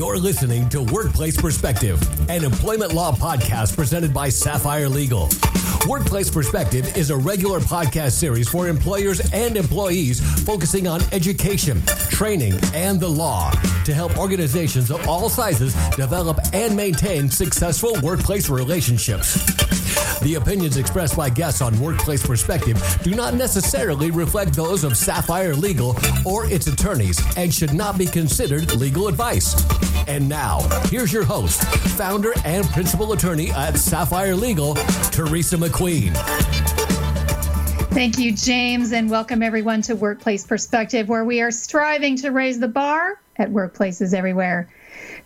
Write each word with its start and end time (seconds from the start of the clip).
You're 0.00 0.16
listening 0.16 0.66
to 0.70 0.80
Workplace 0.80 1.38
Perspective, 1.38 2.00
an 2.30 2.42
employment 2.42 2.94
law 2.94 3.12
podcast 3.12 3.76
presented 3.76 4.14
by 4.14 4.30
Sapphire 4.30 4.88
Legal. 4.88 5.28
Workplace 5.86 6.30
Perspective 6.30 6.96
is 6.96 7.10
a 7.10 7.16
regular 7.18 7.60
podcast 7.60 8.12
series 8.12 8.48
for 8.48 8.66
employers 8.66 9.20
and 9.34 9.58
employees 9.58 10.18
focusing 10.44 10.88
on 10.88 11.02
education, 11.12 11.82
training, 12.08 12.54
and 12.72 12.98
the 12.98 13.10
law 13.10 13.50
to 13.84 13.92
help 13.92 14.16
organizations 14.16 14.90
of 14.90 15.06
all 15.06 15.28
sizes 15.28 15.74
develop 15.96 16.38
and 16.54 16.74
maintain 16.74 17.28
successful 17.28 17.94
workplace 18.02 18.48
relationships. 18.48 19.69
The 20.22 20.34
opinions 20.34 20.76
expressed 20.76 21.16
by 21.16 21.30
guests 21.30 21.62
on 21.62 21.80
Workplace 21.80 22.26
Perspective 22.26 22.78
do 23.02 23.14
not 23.14 23.32
necessarily 23.32 24.10
reflect 24.10 24.52
those 24.52 24.84
of 24.84 24.94
Sapphire 24.94 25.54
Legal 25.54 25.96
or 26.26 26.44
its 26.44 26.66
attorneys 26.66 27.18
and 27.38 27.52
should 27.52 27.72
not 27.72 27.96
be 27.96 28.04
considered 28.04 28.74
legal 28.74 29.08
advice. 29.08 29.54
And 30.06 30.28
now, 30.28 30.60
here's 30.88 31.10
your 31.10 31.24
host, 31.24 31.64
founder 31.96 32.34
and 32.44 32.66
principal 32.66 33.12
attorney 33.14 33.50
at 33.52 33.78
Sapphire 33.78 34.36
Legal, 34.36 34.74
Teresa 35.10 35.56
McQueen. 35.56 36.14
Thank 37.94 38.18
you, 38.18 38.32
James, 38.32 38.92
and 38.92 39.08
welcome 39.08 39.42
everyone 39.42 39.80
to 39.82 39.96
Workplace 39.96 40.46
Perspective, 40.46 41.08
where 41.08 41.24
we 41.24 41.40
are 41.40 41.50
striving 41.50 42.16
to 42.16 42.30
raise 42.30 42.60
the 42.60 42.68
bar 42.68 43.18
at 43.36 43.50
workplaces 43.50 44.12
everywhere. 44.12 44.68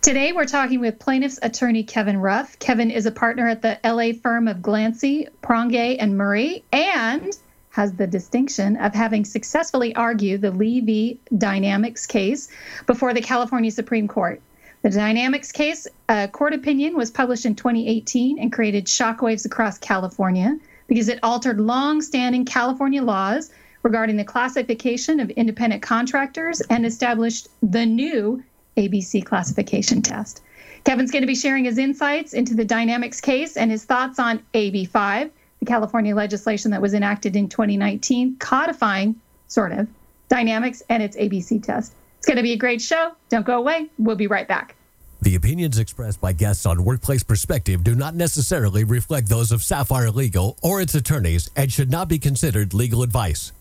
Today, 0.03 0.33
we're 0.33 0.45
talking 0.45 0.81
with 0.81 0.99
plaintiff's 0.99 1.39
attorney 1.43 1.83
Kevin 1.83 2.19
Ruf. 2.19 2.59
Kevin 2.59 2.91
is 2.91 3.07
a 3.07 3.11
partner 3.11 3.49
at 3.49 3.63
the 3.63 3.79
LA 3.83 4.13
firm 4.13 4.49
of 4.49 4.59
Glancy, 4.59 5.29
Prongay, 5.43 5.97
and 5.99 6.19
Murray, 6.19 6.63
and 6.73 7.37
has 7.71 7.95
the 7.95 8.07
distinction 8.07 8.77
of 8.77 8.95
having 8.95 9.25
successfully 9.25 9.95
argued 9.95 10.43
the 10.43 10.51
Lee 10.51 10.81
v. 10.81 11.21
Dynamex 11.33 12.07
case 12.07 12.49
before 12.87 13.15
the 13.15 13.21
California 13.21 13.71
Supreme 13.71 14.07
Court. 14.07 14.41
The 14.83 14.91
Dynamex 14.91 15.53
case, 15.53 15.89
a 16.09 16.29
court 16.29 16.53
opinion, 16.53 16.97
was 16.97 17.11
published 17.11 17.47
in 17.47 17.57
2018 17.57 18.39
and 18.39 18.53
created 18.53 18.85
shockwaves 18.85 19.47
across 19.47 19.79
California 19.79 20.59
because 20.87 21.09
it 21.09 21.19
altered 21.23 21.59
long-standing 21.59 22.45
California 22.45 23.03
laws 23.03 23.51
regarding 23.83 24.19
the 24.19 24.25
classification 24.25 25.19
of 25.19 25.31
independent 25.31 25.83
contractors 25.83 26.61
and 26.61 26.85
established 26.85 27.49
the 27.63 27.87
new 27.87 28.43
ABC 28.77 29.25
classification 29.25 30.03
test. 30.03 30.43
Kevin's 30.85 31.11
going 31.11 31.23
to 31.23 31.27
be 31.27 31.35
sharing 31.35 31.65
his 31.65 31.79
insights 31.79 32.35
into 32.35 32.55
the 32.55 32.65
Dynamex 32.65 33.23
case 33.23 33.57
and 33.57 33.71
his 33.71 33.85
thoughts 33.85 34.19
on 34.19 34.43
AB5, 34.53 35.31
the 35.61 35.67
California 35.67 36.15
legislation 36.15 36.71
that 36.73 36.83
was 36.83 36.93
enacted 36.93 37.37
in 37.37 37.49
2019, 37.49 38.37
codifying, 38.37 39.15
sort 39.49 39.73
of, 39.73 39.89
Dynamex 40.29 40.83
and 40.89 41.03
its 41.03 41.17
ABC 41.17 41.63
test. 41.63 41.95
It's 42.19 42.27
going 42.27 42.37
to 42.37 42.43
be 42.43 42.53
a 42.53 42.57
great 42.57 42.83
show. 42.83 43.13
Don't 43.29 43.47
go 43.47 43.59
away. 43.59 43.91
We'll 43.99 44.17
be 44.17 44.27
right 44.27 44.49
back. 44.49 44.75
The 45.23 45.37
opinions 45.37 45.79
expressed 45.79 46.21
by 46.21 46.35
guests 46.35 46.67
on 46.67 46.85
Workplace 46.85 47.23
Perspective 47.23 47.83
do 47.83 47.95
not 47.95 48.15
necessarily 48.15 48.85
reflect 48.85 49.29
those 49.29 49.53
of 49.53 49.63
Sapphire 49.63 50.11
Legal 50.11 50.59
or 50.63 50.83
its 50.83 50.95
attorneys 50.95 51.51
and 51.57 51.73
should 51.73 51.91
not 51.91 52.09
be 52.09 52.19
considered 52.19 52.75
legal 52.75 53.03
advice. 53.03 53.53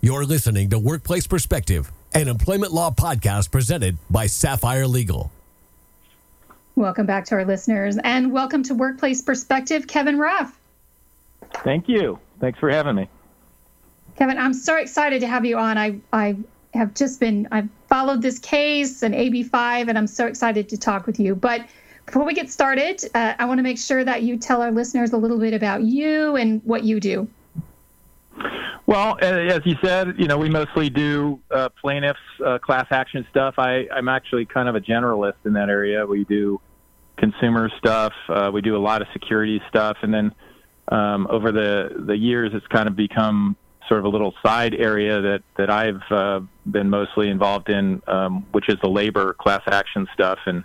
You're 0.00 0.24
listening 0.24 0.70
to 0.70 0.78
Workplace 0.78 1.26
Perspective, 1.26 1.92
an 2.14 2.28
employment 2.28 2.72
law 2.72 2.90
podcast 2.90 3.50
presented 3.50 3.96
by 4.10 4.26
Sapphire 4.26 4.86
Legal. 4.86 5.30
Welcome 6.74 7.06
back 7.06 7.24
to 7.26 7.34
our 7.34 7.44
listeners 7.44 7.98
and 8.02 8.32
welcome 8.32 8.62
to 8.64 8.74
Workplace 8.74 9.22
Perspective, 9.22 9.86
Kevin 9.86 10.18
Ruf. 10.18 10.58
Thank 11.64 11.88
you. 11.88 12.18
Thanks 12.40 12.58
for 12.58 12.70
having 12.70 12.96
me. 12.96 13.08
Kevin, 14.16 14.38
I'm 14.38 14.54
so 14.54 14.76
excited 14.76 15.20
to 15.20 15.26
have 15.26 15.44
you 15.44 15.58
on. 15.58 15.78
I, 15.78 15.96
I 16.12 16.36
have 16.74 16.94
just 16.94 17.20
been 17.20 17.48
I've 17.50 17.68
followed 17.88 18.22
this 18.22 18.38
case 18.38 19.02
and 19.02 19.14
AB5, 19.14 19.88
and 19.88 19.98
I'm 19.98 20.06
so 20.06 20.26
excited 20.26 20.68
to 20.70 20.78
talk 20.78 21.06
with 21.06 21.20
you. 21.20 21.34
But 21.34 21.66
before 22.06 22.24
we 22.24 22.34
get 22.34 22.50
started, 22.50 23.04
uh, 23.14 23.34
I 23.38 23.44
want 23.44 23.58
to 23.58 23.62
make 23.62 23.78
sure 23.78 24.04
that 24.04 24.22
you 24.22 24.36
tell 24.36 24.62
our 24.62 24.70
listeners 24.70 25.12
a 25.12 25.16
little 25.16 25.38
bit 25.38 25.54
about 25.54 25.82
you 25.82 26.36
and 26.36 26.60
what 26.64 26.84
you 26.84 27.00
do. 27.00 27.28
Well, 28.86 29.16
as 29.20 29.60
you 29.64 29.76
said, 29.82 30.14
you 30.18 30.26
know, 30.26 30.38
we 30.38 30.48
mostly 30.48 30.90
do 30.90 31.40
uh, 31.50 31.68
plaintiffs, 31.80 32.18
uh, 32.44 32.58
class 32.58 32.86
action 32.90 33.26
stuff. 33.30 33.54
I, 33.58 33.86
I'm 33.94 34.08
actually 34.08 34.44
kind 34.44 34.68
of 34.68 34.74
a 34.74 34.80
generalist 34.80 35.34
in 35.44 35.52
that 35.52 35.68
area. 35.68 36.04
We 36.04 36.24
do 36.24 36.60
consumer 37.16 37.70
stuff. 37.78 38.12
Uh, 38.28 38.50
we 38.52 38.60
do 38.60 38.76
a 38.76 38.82
lot 38.82 39.00
of 39.00 39.08
security 39.12 39.62
stuff, 39.68 39.98
and 40.02 40.12
then 40.12 40.34
um, 40.88 41.26
over 41.30 41.52
the 41.52 42.04
the 42.06 42.16
years, 42.16 42.50
it's 42.54 42.66
kind 42.66 42.88
of 42.88 42.96
become 42.96 43.56
sort 43.88 44.00
of 44.00 44.04
a 44.04 44.08
little 44.08 44.34
side 44.44 44.74
area 44.74 45.20
that 45.20 45.42
that 45.56 45.70
I've 45.70 46.02
uh, 46.10 46.40
been 46.70 46.90
mostly 46.90 47.28
involved 47.28 47.68
in, 47.68 48.02
um, 48.08 48.46
which 48.52 48.68
is 48.68 48.76
the 48.82 48.90
labor 48.90 49.34
class 49.34 49.62
action 49.66 50.08
stuff, 50.12 50.38
and 50.46 50.64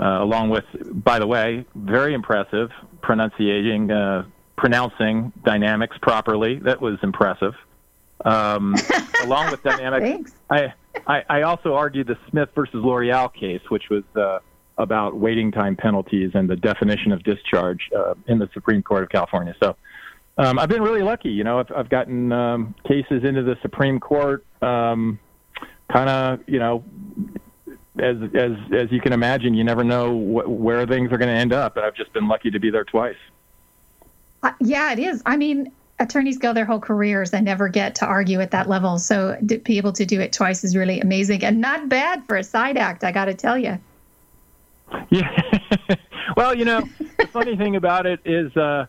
uh, 0.00 0.22
along 0.22 0.50
with, 0.50 0.64
by 1.04 1.18
the 1.18 1.26
way, 1.26 1.66
very 1.74 2.14
impressive 2.14 2.70
pronunciating, 3.02 3.90
uh, 3.90 4.24
pronouncing 4.60 5.32
Dynamex 5.42 6.00
properly. 6.02 6.58
That 6.58 6.80
was 6.80 6.98
impressive. 7.02 7.54
Um, 8.24 8.76
along 9.24 9.50
with 9.50 9.62
Dynamex, 9.62 10.30
I, 10.50 10.74
I 11.06 11.24
I 11.28 11.42
also 11.42 11.74
argued 11.74 12.06
the 12.06 12.18
Smith 12.28 12.50
versus 12.54 12.74
L'Oreal 12.74 13.32
case, 13.32 13.62
which 13.70 13.84
was 13.88 14.04
uh, 14.14 14.40
about 14.76 15.16
waiting 15.16 15.50
time 15.50 15.76
penalties 15.76 16.32
and 16.34 16.48
the 16.48 16.56
definition 16.56 17.12
of 17.12 17.22
discharge 17.24 17.88
uh, 17.96 18.14
in 18.26 18.38
the 18.38 18.50
Supreme 18.52 18.82
Court 18.82 19.02
of 19.02 19.08
California. 19.08 19.54
So 19.62 19.74
um, 20.36 20.58
I've 20.58 20.68
been 20.68 20.82
really 20.82 21.02
lucky. 21.02 21.30
You 21.30 21.44
know, 21.44 21.58
I've, 21.60 21.72
I've 21.74 21.88
gotten 21.88 22.30
um, 22.30 22.74
cases 22.86 23.24
into 23.24 23.42
the 23.42 23.56
Supreme 23.62 23.98
Court, 23.98 24.44
um, 24.60 25.18
kind 25.90 26.10
of, 26.10 26.40
you 26.46 26.58
know, 26.58 26.84
as 27.98 28.16
as 28.34 28.52
as 28.72 28.92
you 28.92 29.00
can 29.00 29.12
imagine, 29.12 29.54
you 29.54 29.64
never 29.64 29.84
know 29.84 30.12
wh- 30.12 30.48
where 30.48 30.86
things 30.86 31.10
are 31.12 31.18
going 31.18 31.34
to 31.34 31.40
end 31.40 31.52
up, 31.54 31.76
and 31.76 31.84
I've 31.84 31.96
just 31.96 32.12
been 32.12 32.28
lucky 32.28 32.50
to 32.50 32.60
be 32.60 32.70
there 32.70 32.84
twice. 32.84 33.16
Uh, 34.42 34.52
yeah, 34.60 34.92
it 34.92 34.98
is. 34.98 35.22
I 35.26 35.36
mean, 35.36 35.72
attorneys 35.98 36.38
go 36.38 36.52
their 36.52 36.64
whole 36.64 36.80
careers 36.80 37.32
and 37.32 37.44
never 37.44 37.68
get 37.68 37.94
to 37.96 38.06
argue 38.06 38.40
at 38.40 38.50
that 38.52 38.68
level. 38.68 38.98
So 38.98 39.36
to 39.48 39.58
be 39.58 39.76
able 39.76 39.92
to 39.92 40.06
do 40.06 40.20
it 40.20 40.32
twice 40.32 40.64
is 40.64 40.76
really 40.76 41.00
amazing 41.00 41.44
and 41.44 41.60
not 41.60 41.88
bad 41.88 42.24
for 42.26 42.36
a 42.36 42.44
side 42.44 42.76
act. 42.76 43.04
I 43.04 43.12
got 43.12 43.26
to 43.26 43.34
tell 43.34 43.58
you. 43.58 43.78
Yeah. 45.10 45.30
well, 46.36 46.54
you 46.54 46.64
know, 46.64 46.82
the 47.18 47.26
funny 47.28 47.56
thing 47.56 47.76
about 47.76 48.06
it 48.06 48.20
is. 48.24 48.56
Uh, 48.56 48.86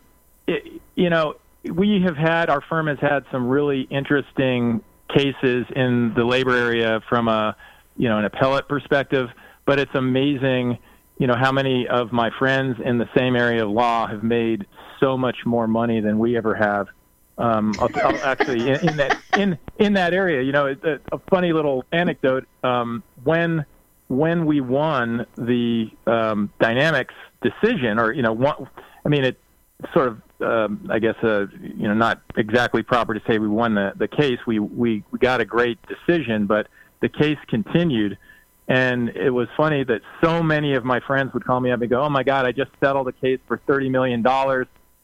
it, 0.48 0.82
you 0.96 1.10
know, 1.10 1.36
we 1.64 2.02
have 2.02 2.18
had 2.18 2.50
our 2.50 2.62
firm 2.62 2.88
has 2.88 3.00
had 3.00 3.24
some 3.32 3.48
really 3.48 3.82
interesting 3.84 4.84
cases 5.10 5.66
in 5.76 6.14
the 6.16 6.24
labor 6.24 6.56
area 6.56 7.02
from 7.08 7.28
a 7.28 7.56
you 7.98 8.08
know 8.08 8.18
an 8.18 8.26
appellate 8.26 8.68
perspective, 8.68 9.30
but 9.66 9.80
it's 9.80 9.94
amazing 9.94 10.78
you 11.22 11.28
know 11.28 11.36
how 11.36 11.52
many 11.52 11.88
of 11.88 12.12
my 12.12 12.32
friends 12.40 12.78
in 12.84 12.98
the 12.98 13.08
same 13.16 13.36
area 13.36 13.64
of 13.64 13.70
law 13.70 14.08
have 14.08 14.24
made 14.24 14.66
so 15.02 15.18
much 15.18 15.46
more 15.46 15.68
money 15.68 16.00
than 16.00 16.20
we 16.20 16.38
ever 16.38 16.56
have. 16.56 16.88
Um, 17.38 17.74
I'll, 17.80 17.90
I'll 18.04 18.18
actually 18.24 18.70
in, 18.70 18.90
in, 18.90 18.98
that 18.98 19.18
in 19.38 19.58
in 19.80 19.94
that 19.94 20.14
area, 20.14 20.42
you 20.42 20.52
know, 20.52 20.68
a, 20.68 21.00
a 21.12 21.20
funny 21.30 21.54
little 21.54 21.86
anecdote. 21.92 22.48
Um, 22.64 23.04
when 23.24 23.66
when 24.08 24.46
we 24.46 24.62
won 24.62 25.26
the 25.38 25.90
um, 26.06 26.52
Dynamex 26.60 27.08
decision, 27.42 28.00
or 28.00 28.12
you 28.12 28.22
know, 28.22 28.34
one, 28.34 28.70
I 29.06 29.10
mean, 29.10 29.24
it 29.24 29.40
sort 29.94 30.10
of 30.10 30.22
um, 30.42 30.88
I 30.90 31.00
guess, 31.00 31.16
uh, 31.24 31.46
you 31.62 31.88
know, 31.88 31.94
not 31.94 32.22
exactly 32.36 32.84
proper 32.84 33.14
to 33.14 33.22
say 33.28 33.40
we 33.40 33.48
won 33.48 33.76
the, 33.76 33.94
the 33.96 34.08
case. 34.08 34.40
We, 34.46 34.60
we, 34.60 35.04
we 35.12 35.20
got 35.20 35.42
a 35.42 35.46
great 35.46 35.80
decision, 35.88 36.46
but 36.46 36.68
the 37.00 37.10
case 37.10 37.38
continued. 37.48 38.18
And 38.68 39.10
it 39.10 39.32
was 39.32 39.48
funny 39.58 39.84
that 39.84 40.02
so 40.24 40.42
many 40.42 40.76
of 40.76 40.86
my 40.86 41.00
friends 41.02 41.34
would 41.34 41.46
call 41.46 41.60
me 41.60 41.72
up 41.72 41.82
and 41.82 41.90
go, 41.90 42.02
Oh 42.02 42.10
my 42.10 42.24
God, 42.24 42.46
I 42.46 42.52
just 42.52 42.72
settled 42.80 43.08
a 43.08 43.12
case 43.12 43.40
for 43.48 43.58
$30 43.68 43.92
million 43.92 44.24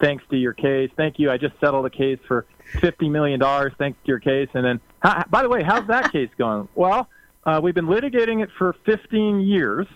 thanks 0.02 0.24
to 0.30 0.38
your 0.38 0.53
case. 0.53 0.90
Thank 0.96 1.19
you. 1.19 1.31
I 1.31 1.38
just 1.38 1.59
settled 1.59 1.85
a 1.85 1.90
case 1.90 2.19
for 2.28 2.46
$50 2.75 3.09
million 3.09 3.40
thanks 3.78 3.97
to 4.03 4.08
your 4.08 4.19
case. 4.19 4.50
And 4.53 4.66
then, 4.66 4.81
how, 5.00 5.24
by 5.30 5.41
the 5.41 5.50
way, 5.50 5.63
how's 5.63 5.88
that 5.88 6.12
case 6.13 6.30
going? 6.38 6.68
Well, 6.75 7.10
uh, 7.45 7.60
we've 7.63 7.75
been 7.75 7.88
litigating 7.88 8.44
it 8.44 8.50
for 8.57 8.75
15 8.86 9.39
years. 9.42 9.88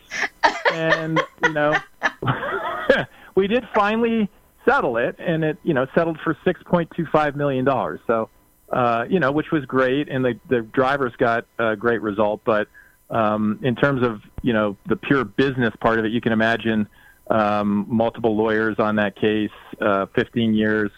And, 0.72 1.22
you 1.44 1.54
know, 1.54 1.76
we 3.36 3.48
did 3.48 3.68
finally 3.74 4.30
settle 4.66 4.98
it, 4.98 5.16
and 5.20 5.44
it 5.44 5.58
you 5.64 5.74
know 5.74 5.86
settled 5.96 6.20
for 6.24 6.38
six 6.46 6.62
point 6.64 6.90
two 6.96 7.06
five 7.12 7.36
million 7.36 7.66
dollars. 7.66 8.00
So 8.08 8.30
uh, 8.72 9.06
you 9.10 9.20
know, 9.20 9.32
which 9.32 9.52
was 9.52 9.66
great, 9.66 10.10
and 10.10 10.24
the 10.24 10.40
the 10.50 10.62
drivers 10.62 11.14
got 11.18 11.46
a 11.60 11.76
great 11.76 12.02
result. 12.02 12.42
But 12.46 12.68
um, 13.10 13.60
in 13.62 13.76
terms 13.76 14.06
of 14.06 14.22
you 14.42 14.54
know 14.54 14.78
the 14.88 14.96
pure 14.96 15.26
business 15.26 15.74
part 15.80 16.00
of 16.00 16.06
it, 16.06 16.12
you 16.12 16.22
can 16.22 16.32
imagine 16.32 16.88
um, 17.32 17.86
multiple 17.88 18.36
lawyers 18.36 18.78
on 18.78 18.98
that 18.98 19.16
case, 19.16 19.52
uh, 19.80 20.06
15 20.16 20.54
years, 20.54 20.92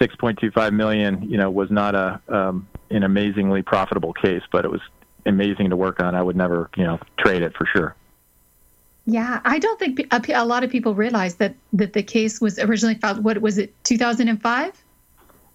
6.25 0.00 0.72
million. 0.72 1.22
You 1.28 1.36
know, 1.38 1.50
was 1.50 1.70
not 1.70 1.94
a 1.94 2.20
um, 2.28 2.68
an 2.90 3.02
amazingly 3.02 3.62
profitable 3.62 4.12
case, 4.12 4.42
but 4.52 4.64
it 4.64 4.70
was 4.70 4.80
amazing 5.26 5.70
to 5.70 5.76
work 5.76 6.00
on. 6.00 6.14
I 6.14 6.22
would 6.22 6.36
never 6.36 6.70
you 6.76 6.84
know 6.84 6.98
trade 7.18 7.42
it 7.42 7.54
for 7.56 7.66
sure. 7.66 7.94
Yeah, 9.06 9.40
I 9.44 9.58
don't 9.58 9.78
think 9.78 10.00
a, 10.10 10.44
lot 10.46 10.64
of 10.64 10.70
people 10.70 10.94
realize 10.94 11.34
that 11.36 11.54
that 11.74 11.92
the 11.92 12.02
case 12.02 12.40
was 12.40 12.58
originally 12.58 12.94
filed. 12.94 13.22
What 13.22 13.38
was 13.42 13.58
it, 13.58 13.74
2005? 13.84 14.82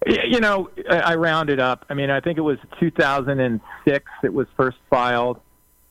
You 0.06 0.40
know, 0.40 0.70
I 0.88 1.16
rounded 1.16 1.60
up. 1.60 1.84
I 1.90 1.94
mean, 1.94 2.10
I 2.10 2.20
think 2.20 2.38
it 2.38 2.42
was 2.42 2.58
2006. 2.78 4.04
It 4.22 4.32
was 4.32 4.46
first 4.56 4.78
filed, 4.88 5.40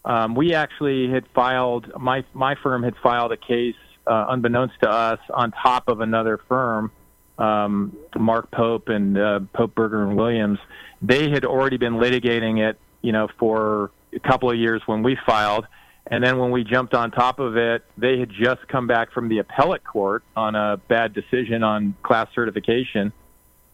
um, 0.06 0.34
we 0.36 0.54
actually 0.54 1.10
had 1.10 1.26
filed 1.36 1.92
my 2.00 2.24
my 2.34 2.56
firm 2.56 2.84
had 2.84 2.96
filed 3.04 3.32
a 3.32 3.38
case 3.38 3.76
uh, 4.08 4.28
unbeknownst 4.30 4.76
to 4.82 4.90
us 4.90 5.20
on 5.34 5.52
top 5.52 5.88
of 5.88 6.02
another 6.02 6.40
firm, 6.48 6.92
um, 7.38 7.96
Mark 8.18 8.52
Pope 8.52 8.90
and 8.90 9.18
uh, 9.18 9.40
Pope 9.54 9.76
Berger 9.76 10.04
and 10.04 10.18
Williams. 10.18 10.60
They 11.02 11.30
had 11.30 11.46
already 11.46 11.78
been 11.78 11.94
litigating 11.94 12.60
it, 12.60 12.78
you 13.02 13.12
know, 13.12 13.28
for 13.38 13.92
a 14.14 14.20
couple 14.20 14.50
of 14.50 14.58
years 14.58 14.82
when 14.86 15.04
we 15.04 15.18
filed. 15.26 15.66
And 16.08 16.24
then 16.24 16.40
when 16.40 16.52
we 16.52 16.64
jumped 16.64 16.94
on 16.96 17.12
top 17.12 17.40
of 17.40 17.56
it, 17.56 17.84
they 17.98 18.20
had 18.20 18.30
just 18.32 18.68
come 18.68 18.88
back 18.88 19.12
from 19.12 19.30
the 19.30 19.40
appellate 19.40 19.84
court 19.84 20.24
on 20.36 20.56
a 20.56 20.78
bad 20.78 21.14
decision 21.14 21.64
on 21.64 21.96
class 22.02 22.28
certification. 22.34 23.14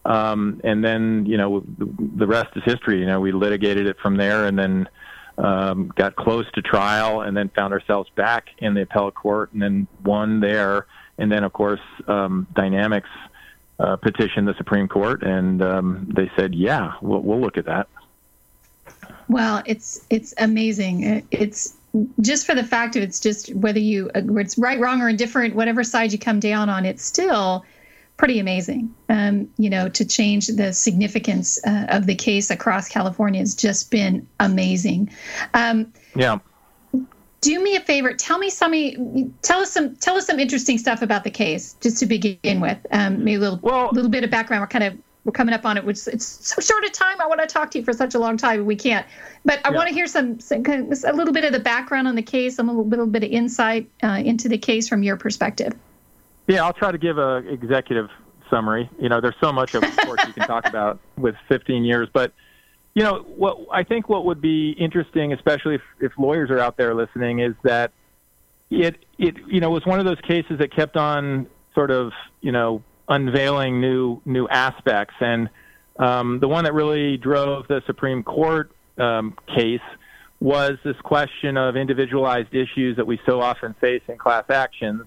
Um, 0.04 0.60
and 0.62 0.84
then, 0.84 1.24
you 1.26 1.36
know, 1.36 1.64
the 1.66 2.26
rest 2.26 2.48
is 2.54 2.62
history. 2.64 3.00
You 3.00 3.06
know, 3.06 3.20
we 3.20 3.32
litigated 3.32 3.86
it 3.86 3.96
from 3.98 4.16
there 4.16 4.46
and 4.46 4.58
then 4.58 4.88
um, 5.38 5.92
got 5.96 6.16
close 6.16 6.50
to 6.52 6.62
trial 6.62 7.20
and 7.20 7.36
then 7.36 7.48
found 7.50 7.72
ourselves 7.72 8.10
back 8.14 8.48
in 8.58 8.74
the 8.74 8.82
appellate 8.82 9.14
court 9.14 9.52
and 9.52 9.62
then 9.62 9.86
won 10.04 10.40
there. 10.40 10.86
And 11.18 11.30
then, 11.30 11.44
of 11.44 11.52
course, 11.52 11.80
um, 12.06 12.46
Dynamex 12.54 13.04
uh, 13.78 13.96
petitioned 13.96 14.48
the 14.48 14.54
Supreme 14.54 14.88
Court 14.88 15.22
and 15.22 15.62
um, 15.62 16.10
they 16.14 16.30
said, 16.36 16.54
yeah, 16.54 16.94
we'll, 17.02 17.20
we'll 17.20 17.40
look 17.40 17.58
at 17.58 17.66
that. 17.66 17.88
Well, 19.28 19.62
it's 19.66 20.00
it's 20.08 20.32
amazing. 20.38 21.26
It's 21.30 21.74
just 22.20 22.46
for 22.46 22.54
the 22.54 22.62
fact 22.62 22.96
of 22.96 23.02
it's 23.02 23.18
just 23.18 23.52
whether 23.54 23.78
you 23.78 24.10
it's 24.14 24.56
right, 24.56 24.78
wrong, 24.78 25.02
or 25.02 25.08
indifferent, 25.08 25.54
whatever 25.54 25.82
side 25.82 26.12
you 26.12 26.18
come 26.18 26.38
down 26.38 26.68
on, 26.68 26.84
it's 26.84 27.04
still 27.04 27.64
pretty 28.16 28.38
amazing. 28.38 28.94
Um, 29.08 29.48
you 29.58 29.70
know, 29.70 29.88
to 29.88 30.04
change 30.04 30.48
the 30.48 30.72
significance 30.72 31.64
uh, 31.66 31.86
of 31.88 32.06
the 32.06 32.14
case 32.14 32.50
across 32.50 32.88
California 32.88 33.40
has 33.40 33.54
just 33.54 33.90
been 33.90 34.26
amazing. 34.40 35.10
Um, 35.54 35.92
yeah. 36.14 36.38
Do 37.42 37.62
me 37.62 37.76
a 37.76 37.80
favor. 37.80 38.12
Tell 38.14 38.38
me 38.38 38.50
some. 38.50 39.34
Tell 39.42 39.60
us 39.60 39.70
some. 39.70 39.94
Tell 39.96 40.16
us 40.16 40.26
some 40.26 40.40
interesting 40.40 40.78
stuff 40.78 41.02
about 41.02 41.22
the 41.22 41.30
case, 41.30 41.76
just 41.80 41.98
to 41.98 42.06
begin 42.06 42.60
with. 42.60 42.78
Um, 42.90 43.22
maybe 43.22 43.34
a 43.34 43.38
little, 43.40 43.60
well, 43.62 43.90
little 43.92 44.10
bit 44.10 44.24
of 44.24 44.30
background. 44.30 44.62
We're 44.62 44.68
kind 44.68 44.84
of 44.84 44.98
we're 45.26 45.32
coming 45.32 45.52
up 45.52 45.66
on 45.66 45.76
it, 45.76 45.84
which 45.84 46.06
it's 46.06 46.24
so 46.24 46.60
short 46.62 46.84
a 46.84 46.90
time. 46.90 47.20
I 47.20 47.26
want 47.26 47.40
to 47.40 47.46
talk 47.46 47.72
to 47.72 47.78
you 47.78 47.84
for 47.84 47.92
such 47.92 48.14
a 48.14 48.18
long 48.18 48.36
time, 48.36 48.64
we 48.64 48.76
can't. 48.76 49.04
But 49.44 49.60
I 49.64 49.70
yeah. 49.70 49.76
want 49.76 49.88
to 49.88 49.94
hear 49.94 50.06
some, 50.06 50.38
some, 50.38 50.64
a 50.64 51.12
little 51.12 51.34
bit 51.34 51.44
of 51.44 51.52
the 51.52 51.58
background 51.58 52.06
on 52.06 52.14
the 52.14 52.22
case, 52.22 52.60
a 52.60 52.62
little, 52.62 52.86
little 52.86 53.08
bit 53.08 53.24
of 53.24 53.30
insight 53.30 53.90
uh, 54.04 54.22
into 54.24 54.48
the 54.48 54.56
case 54.56 54.88
from 54.88 55.02
your 55.02 55.16
perspective. 55.16 55.72
Yeah, 56.46 56.64
I'll 56.64 56.72
try 56.72 56.92
to 56.92 56.98
give 56.98 57.18
a 57.18 57.36
executive 57.38 58.08
summary. 58.50 58.88
You 59.00 59.08
know, 59.08 59.20
there's 59.20 59.36
so 59.40 59.52
much, 59.52 59.74
of 59.74 59.82
course, 60.04 60.20
you 60.26 60.32
can 60.32 60.46
talk 60.46 60.66
about 60.66 61.00
with 61.16 61.34
15 61.48 61.84
years, 61.84 62.08
but 62.12 62.32
you 62.94 63.02
know, 63.02 63.26
what 63.36 63.58
I 63.70 63.82
think 63.82 64.08
what 64.08 64.24
would 64.24 64.40
be 64.40 64.70
interesting, 64.70 65.34
especially 65.34 65.74
if, 65.74 65.82
if 66.00 66.12
lawyers 66.18 66.50
are 66.50 66.58
out 66.58 66.78
there 66.78 66.94
listening, 66.94 67.40
is 67.40 67.54
that 67.62 67.92
it 68.70 69.04
it 69.18 69.36
you 69.46 69.60
know 69.60 69.70
was 69.70 69.84
one 69.84 70.00
of 70.00 70.06
those 70.06 70.20
cases 70.26 70.58
that 70.60 70.74
kept 70.74 70.96
on 70.96 71.46
sort 71.74 71.90
of 71.90 72.12
you 72.40 72.52
know 72.52 72.82
unveiling 73.08 73.80
new 73.82 74.22
new 74.24 74.48
aspects. 74.48 75.14
And 75.20 75.50
um, 75.98 76.40
the 76.40 76.48
one 76.48 76.64
that 76.64 76.72
really 76.72 77.18
drove 77.18 77.68
the 77.68 77.82
Supreme 77.86 78.22
Court 78.22 78.72
um, 78.98 79.36
case 79.54 79.80
was 80.40 80.78
this 80.84 80.96
question 81.02 81.56
of 81.56 81.76
individualized 81.76 82.54
issues 82.54 82.96
that 82.96 83.06
we 83.06 83.20
so 83.26 83.40
often 83.40 83.74
face 83.80 84.02
in 84.08 84.18
class 84.18 84.44
actions, 84.48 85.02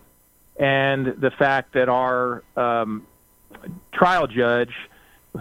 and 0.59 1.07
the 1.19 1.31
fact 1.39 1.73
that 1.73 1.87
our 1.87 2.43
um, 2.57 3.07
trial 3.93 4.27
judge, 4.27 4.73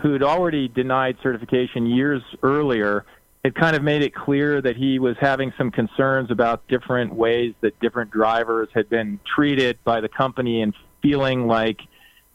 who'd 0.00 0.22
already 0.22 0.68
denied 0.68 1.16
certification 1.22 1.86
years 1.86 2.22
earlier, 2.42 3.04
had 3.44 3.54
kind 3.54 3.74
of 3.74 3.82
made 3.82 4.02
it 4.02 4.14
clear 4.14 4.62
that 4.62 4.76
he 4.76 4.98
was 4.98 5.16
having 5.20 5.52
some 5.58 5.70
concerns 5.70 6.30
about 6.30 6.66
different 6.68 7.14
ways 7.14 7.54
that 7.62 7.78
different 7.80 8.10
drivers 8.10 8.68
had 8.74 8.88
been 8.88 9.18
treated 9.34 9.78
by 9.84 10.00
the 10.00 10.08
company 10.08 10.62
and 10.62 10.72
feeling 11.02 11.46
like 11.46 11.80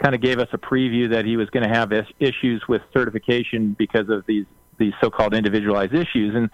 kind 0.01 0.13
of 0.13 0.21
gave 0.21 0.39
us 0.39 0.49
a 0.51 0.57
preview 0.57 1.09
that 1.11 1.23
he 1.23 1.37
was 1.37 1.49
going 1.51 1.63
to 1.63 1.73
have 1.73 1.91
issues 2.19 2.61
with 2.67 2.81
certification 2.93 3.75
because 3.77 4.09
of 4.09 4.25
these 4.25 4.45
these 4.79 4.93
so-called 5.01 5.33
individualized 5.33 5.93
issues. 5.93 6.35
And 6.35 6.49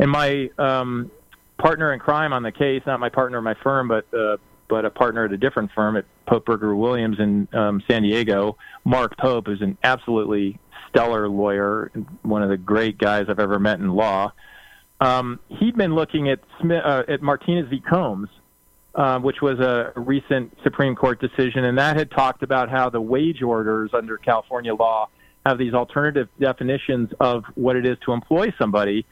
and 0.00 0.10
my 0.10 0.48
um, 0.58 1.10
partner 1.58 1.92
in 1.92 2.00
crime 2.00 2.32
on 2.32 2.42
the 2.42 2.52
case, 2.52 2.82
not 2.86 2.98
my 2.98 3.10
partner 3.10 3.40
my 3.40 3.54
firm, 3.62 3.88
but 3.88 4.06
uh, 4.12 4.38
but 4.68 4.84
a 4.84 4.90
partner 4.90 5.24
at 5.24 5.32
a 5.32 5.36
different 5.36 5.70
firm 5.74 5.96
at 5.96 6.04
Pope 6.26 6.46
Berger 6.46 6.74
Williams 6.76 7.18
in 7.18 7.48
um, 7.52 7.82
San 7.88 8.02
Diego, 8.02 8.56
Mark 8.84 9.16
Pope, 9.18 9.48
is 9.48 9.60
an 9.60 9.78
absolutely 9.82 10.58
stellar 10.88 11.28
lawyer, 11.28 11.90
one 12.22 12.42
of 12.42 12.48
the 12.48 12.56
great 12.56 12.98
guys 12.98 13.26
I've 13.28 13.40
ever 13.40 13.58
met 13.58 13.78
in 13.78 13.88
law. 13.90 14.32
Um, 15.00 15.38
he'd 15.48 15.76
been 15.76 15.94
looking 15.94 16.28
at 16.28 16.40
Smith, 16.60 16.82
uh, 16.84 17.04
at 17.08 17.22
Martinez 17.22 17.68
v. 17.68 17.80
Combs, 17.80 18.28
uh, 18.94 19.18
which 19.20 19.40
was 19.40 19.60
a 19.60 19.92
recent 19.94 20.56
Supreme 20.62 20.96
Court 20.96 21.20
decision, 21.20 21.64
and 21.64 21.78
that 21.78 21.96
had 21.96 22.10
talked 22.10 22.42
about 22.42 22.68
how 22.68 22.90
the 22.90 23.00
wage 23.00 23.42
orders 23.42 23.90
under 23.92 24.16
California 24.16 24.74
law 24.74 25.08
have 25.46 25.56
these 25.56 25.72
alternative 25.72 26.28
definitions 26.40 27.10
of 27.20 27.44
what 27.54 27.76
it 27.76 27.86
is 27.86 27.96
to 28.04 28.12
employ 28.12 28.52
somebody. 28.58 29.06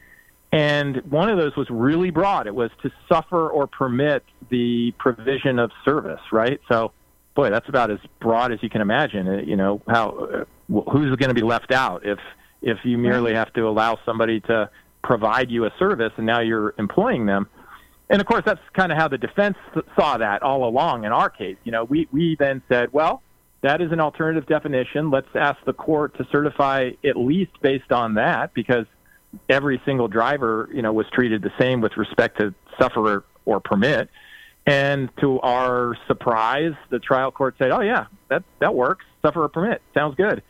And 0.52 0.98
one 1.10 1.28
of 1.28 1.38
those 1.38 1.56
was 1.56 1.69
really 1.70 2.10
broad. 2.10 2.46
It 2.46 2.54
was 2.54 2.70
to 2.82 2.90
suffer 3.08 3.48
or 3.48 3.66
permit 3.66 4.25
the 4.48 4.93
provision 4.98 5.58
of 5.58 5.70
service, 5.84 6.20
right? 6.32 6.60
So, 6.69 6.93
boy, 7.34 7.50
that's 7.50 7.69
about 7.69 7.90
as 7.90 7.98
broad 8.20 8.52
as 8.52 8.62
you 8.62 8.70
can 8.70 8.81
imagine. 8.81 9.28
Uh, 9.28 9.37
you 9.38 9.56
know, 9.56 9.82
how 9.88 10.10
uh, 10.10 10.44
who's 10.90 11.14
going 11.16 11.28
to 11.28 11.34
be 11.34 11.43
left 11.43 11.72
out 11.72 12.06
if 12.06 12.19
if 12.62 12.78
you 12.84 12.96
merely 12.96 13.34
have 13.34 13.52
to 13.52 13.69
allow 13.69 13.98
somebody 14.06 14.40
to 14.40 14.70
provide 15.02 15.50
you 15.50 15.66
a 15.66 15.70
service 15.78 16.12
and 16.16 16.26
now 16.26 16.40
you're 16.40 16.75
employing 16.78 17.26
them? 17.26 17.49
and 18.08 18.20
of 18.20 18.26
course, 18.26 18.42
that's 18.44 18.60
kind 18.75 18.92
of 18.92 18.99
how 18.99 19.08
the 19.08 19.19
defense 19.19 19.56
saw 19.99 20.19
that 20.19 20.42
all 20.42 20.69
along 20.69 21.04
in 21.04 21.12
our 21.12 21.28
case. 21.28 21.56
You 21.64 21.72
know, 21.72 21.84
we, 21.84 22.08
we 22.12 22.37
then 22.38 22.62
said, 22.69 22.92
well, 22.92 23.22
that 23.62 23.81
is 23.81 23.90
an 23.90 24.00
alternative 24.00 24.46
definition. 24.46 25.10
Let's 25.10 25.28
ask 25.34 25.58
the 25.64 25.72
court 25.72 26.16
to 26.19 26.26
certify 26.31 26.90
at 27.04 27.16
least 27.16 27.52
based 27.62 27.90
on 27.90 28.14
that 28.14 28.54
because 28.54 28.87
every 29.49 29.81
single 29.84 30.08
driver, 30.08 30.69
you 30.73 30.82
know, 30.82 30.93
was 30.93 31.06
treated 31.12 31.43
the 31.43 31.52
same 31.58 31.81
with 31.81 31.96
respect 31.96 32.38
to 32.38 32.55
suffer 32.78 33.25
or 33.44 33.61
permit. 33.61 34.08
And 34.67 35.11
to 35.20 35.40
our 35.40 35.96
surprise, 36.08 36.73
the 36.90 36.99
trial 36.99 37.31
court 37.31 37.55
said, 37.58 37.70
oh, 37.70 37.81
yeah, 37.81 38.06
that, 38.28 38.43
that 38.58 38.75
works. 38.75 39.05
Suffer 39.23 39.44
or 39.44 39.49
permit. 39.49 39.81
Sounds 39.94 40.17
good 40.17 40.43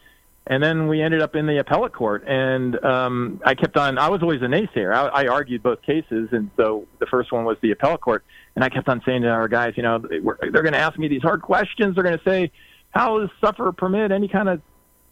and 0.47 0.63
then 0.63 0.87
we 0.87 1.03
ended 1.03 1.21
up 1.21 1.35
in 1.35 1.47
the 1.47 1.59
appellate 1.59 1.93
court 1.93 2.25
and 2.27 2.83
um, 2.85 3.41
i 3.45 3.55
kept 3.55 3.77
on 3.77 3.99
i 3.99 4.09
was 4.09 4.23
always 4.23 4.41
a 4.43 4.47
naysayer 4.47 4.95
I, 4.95 5.25
I 5.25 5.27
argued 5.27 5.63
both 5.63 5.83
cases 5.83 6.29
and 6.33 6.51
so 6.57 6.87
the 6.99 7.07
first 7.07 7.33
one 7.33 7.45
was 7.45 7.57
the 7.63 7.73
appellate 7.73 8.01
court 8.01 8.25
and 8.55 8.65
i 8.65 8.69
kept 8.69 8.89
on 8.89 9.03
saying 9.05 9.23
to 9.23 9.29
our 9.29 9.49
guys 9.49 9.75
you 9.77 9.83
know 9.83 9.99
they're 9.99 10.63
going 10.63 10.73
to 10.73 10.79
ask 10.79 10.99
me 10.99 11.09
these 11.09 11.23
hard 11.23 11.43
questions 11.43 11.95
they're 11.95 12.05
going 12.05 12.19
to 12.19 12.25
say 12.25 12.51
how 12.91 13.19
does 13.19 13.31
suffer 13.41 13.73
permit 13.73 14.13
any 14.13 14.29
kind 14.29 14.49
of 14.49 14.61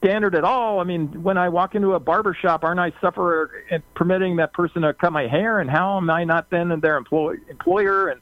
standard 0.05 0.35
at 0.35 0.45
all. 0.45 0.81
I 0.81 0.85
mean 0.85 1.23
when 1.23 1.39
i 1.39 1.49
walk 1.49 1.75
into 1.75 1.95
a 1.95 2.01
barber 2.01 2.35
shop 2.35 2.65
aren't 2.65 2.81
i 2.81 2.93
suffer 3.01 3.65
uh, 3.73 3.79
permitting 3.95 4.37
that 4.37 4.53
person 4.53 4.83
to 4.83 4.93
cut 4.93 5.13
my 5.13 5.27
hair? 5.27 5.61
And 5.61 5.71
how 5.71 5.97
am 5.97 6.11
i 6.11 6.25
not 6.25 6.51
then 6.51 6.79
their 6.81 6.97
employ- 6.97 7.39
employer? 7.49 8.09
And 8.09 8.21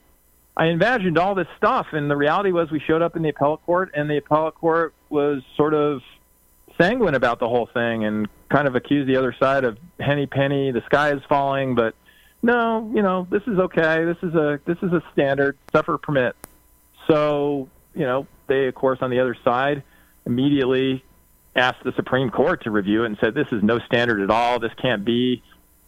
I 0.56 0.66
imagined 0.66 1.16
all 1.16 1.34
this 1.34 1.48
stuff, 1.56 1.86
and 1.92 2.10
the 2.10 2.16
reality 2.16 2.52
was 2.52 2.70
we 2.70 2.78
showed 2.78 3.00
up 3.00 3.16
in 3.16 3.22
the 3.22 3.30
appellate 3.30 3.64
court, 3.64 3.90
and 3.94 4.10
the 4.10 4.18
appellate 4.18 4.54
court 4.54 4.92
was 5.08 5.42
sort 5.56 5.72
of 5.72 6.02
sanguine 6.78 7.14
about 7.14 7.38
the 7.38 7.48
whole 7.48 7.66
thing 7.72 8.04
and 8.04 8.28
kind 8.50 8.68
of 8.68 8.74
accused 8.74 9.08
the 9.08 9.16
other 9.16 9.34
side 9.40 9.64
of 9.64 9.78
henny 9.98 10.26
penny, 10.26 10.70
the 10.70 10.82
sky 10.84 11.12
is 11.12 11.22
falling, 11.28 11.74
but 11.74 11.94
no, 12.42 12.90
you 12.94 13.02
know, 13.02 13.26
this 13.30 13.42
is 13.46 13.58
okay. 13.58 14.04
This 14.04 14.16
is 14.22 14.34
a 14.34 14.60
this 14.66 14.76
is 14.82 14.92
a 14.92 15.02
standard 15.12 15.56
suffer 15.72 15.96
permit. 15.96 16.34
So, 17.06 17.68
you 17.94 18.02
know, 18.02 18.26
they 18.48 18.66
of 18.66 18.74
course 18.74 18.98
on 19.00 19.10
the 19.10 19.20
other 19.20 19.36
side 19.44 19.82
immediately 20.26 21.04
asked 21.54 21.84
the 21.84 21.92
Supreme 21.92 22.30
Court 22.30 22.62
to 22.64 22.70
review 22.70 23.04
it 23.04 23.06
and 23.06 23.18
said 23.20 23.34
this 23.34 23.48
is 23.52 23.62
no 23.62 23.78
standard 23.80 24.20
at 24.20 24.30
all. 24.30 24.58
This 24.58 24.72
can't 24.80 25.04
be. 25.04 25.42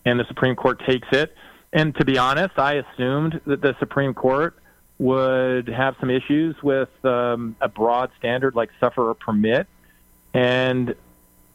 And 0.05 0.21
the 0.21 0.25
Supreme 0.27 0.55
Court 0.57 0.83
takes 0.87 1.09
it. 1.13 1.35
And 1.73 1.95
to 1.97 2.05
be 2.05 2.19
honest, 2.19 2.59
I 2.59 2.75
assumed 2.75 3.41
that 3.47 3.61
the 3.61 3.75
Supreme 3.79 4.15
Court 4.15 4.57
would 4.99 5.69
have 5.69 5.97
some 5.99 6.11
issues 6.11 6.55
with 6.63 6.91
um, 7.05 7.57
a 7.61 7.69
broad 7.69 8.11
standard 8.19 8.55
like 8.55 8.71
suffer 8.79 9.09
or 9.09 9.15
permit 9.15 9.67
and 10.35 10.89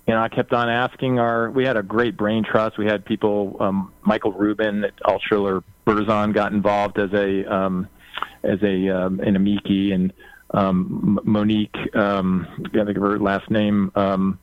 you 0.07 0.15
know, 0.15 0.23
I 0.23 0.29
kept 0.29 0.53
on 0.53 0.69
asking 0.69 1.19
our. 1.19 1.51
We 1.51 1.65
had 1.65 1.77
a 1.77 1.83
great 1.83 2.17
brain 2.17 2.43
trust. 2.43 2.79
We 2.79 2.87
had 2.87 3.05
people. 3.05 3.57
Um, 3.59 3.93
Michael 4.01 4.31
Rubin 4.31 4.83
at 4.83 4.95
Altshuler 5.01 5.63
Berzon 5.85 6.33
got 6.33 6.51
involved 6.51 6.97
as 6.97 7.13
a 7.13 7.45
um, 7.45 7.87
as 8.41 8.57
a 8.63 8.89
um, 8.89 9.19
an 9.19 9.35
amici, 9.35 9.91
and 9.91 10.11
um, 10.51 11.19
Monique. 11.23 11.95
Um, 11.95 12.47
I 12.65 12.85
think 12.85 12.97
of 12.97 13.03
her 13.03 13.19
last 13.19 13.49
name 13.49 13.91
um, 13.95 14.39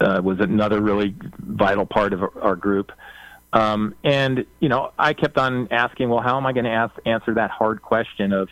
uh, 0.00 0.20
was 0.22 0.40
another 0.40 0.80
really 0.80 1.14
vital 1.38 1.86
part 1.86 2.12
of 2.12 2.22
our 2.40 2.56
group. 2.56 2.92
Um, 3.52 3.94
and 4.04 4.44
you 4.60 4.68
know, 4.68 4.92
I 4.98 5.14
kept 5.14 5.38
on 5.38 5.68
asking, 5.70 6.08
well, 6.08 6.20
how 6.20 6.36
am 6.36 6.46
I 6.46 6.52
going 6.52 6.64
to 6.64 6.90
answer 7.06 7.34
that 7.34 7.50
hard 7.50 7.80
question 7.82 8.32
of 8.32 8.48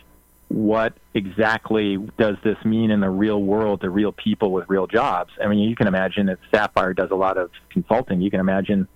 what 0.47 0.93
exactly 1.13 1.97
does 2.17 2.37
this 2.43 2.57
mean 2.63 2.91
in 2.91 2.99
the 2.99 3.09
real 3.09 3.41
world 3.41 3.81
to 3.81 3.89
real 3.89 4.11
people 4.11 4.51
with 4.51 4.69
real 4.69 4.87
jobs? 4.87 5.31
I 5.43 5.47
mean, 5.47 5.59
you 5.59 5.75
can 5.75 5.87
imagine 5.87 6.27
that 6.27 6.39
Sapphire 6.51 6.93
does 6.93 7.11
a 7.11 7.15
lot 7.15 7.37
of 7.37 7.51
consulting. 7.69 8.21
You 8.21 8.31
can 8.31 8.39
imagine 8.39 8.87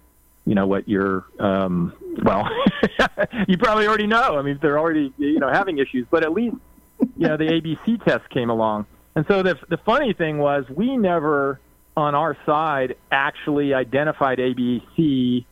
you 0.45 0.55
know 0.55 0.65
what 0.65 0.87
your 0.89 1.25
um, 1.37 1.93
well, 2.23 2.49
you 3.47 3.57
probably 3.57 3.87
already 3.87 4.07
know. 4.07 4.37
I 4.37 4.41
mean, 4.41 4.57
they're 4.61 4.79
already 4.79 5.13
you 5.17 5.39
know 5.39 5.49
having 5.49 5.77
issues, 5.77 6.07
but 6.09 6.23
at 6.23 6.31
least 6.31 6.55
you 6.99 7.27
know 7.27 7.37
the 7.37 7.45
ABC 7.45 8.03
test 8.03 8.29
came 8.29 8.49
along, 8.49 8.85
and 9.15 9.25
so 9.27 9.43
the 9.43 9.57
the 9.69 9.77
funny 9.77 10.13
thing 10.13 10.37
was 10.37 10.65
we 10.69 10.97
never 10.97 11.59
on 11.95 12.15
our 12.15 12.37
side 12.45 12.95
actually 13.11 13.73
identified 13.73 14.37
ABC 14.37 15.45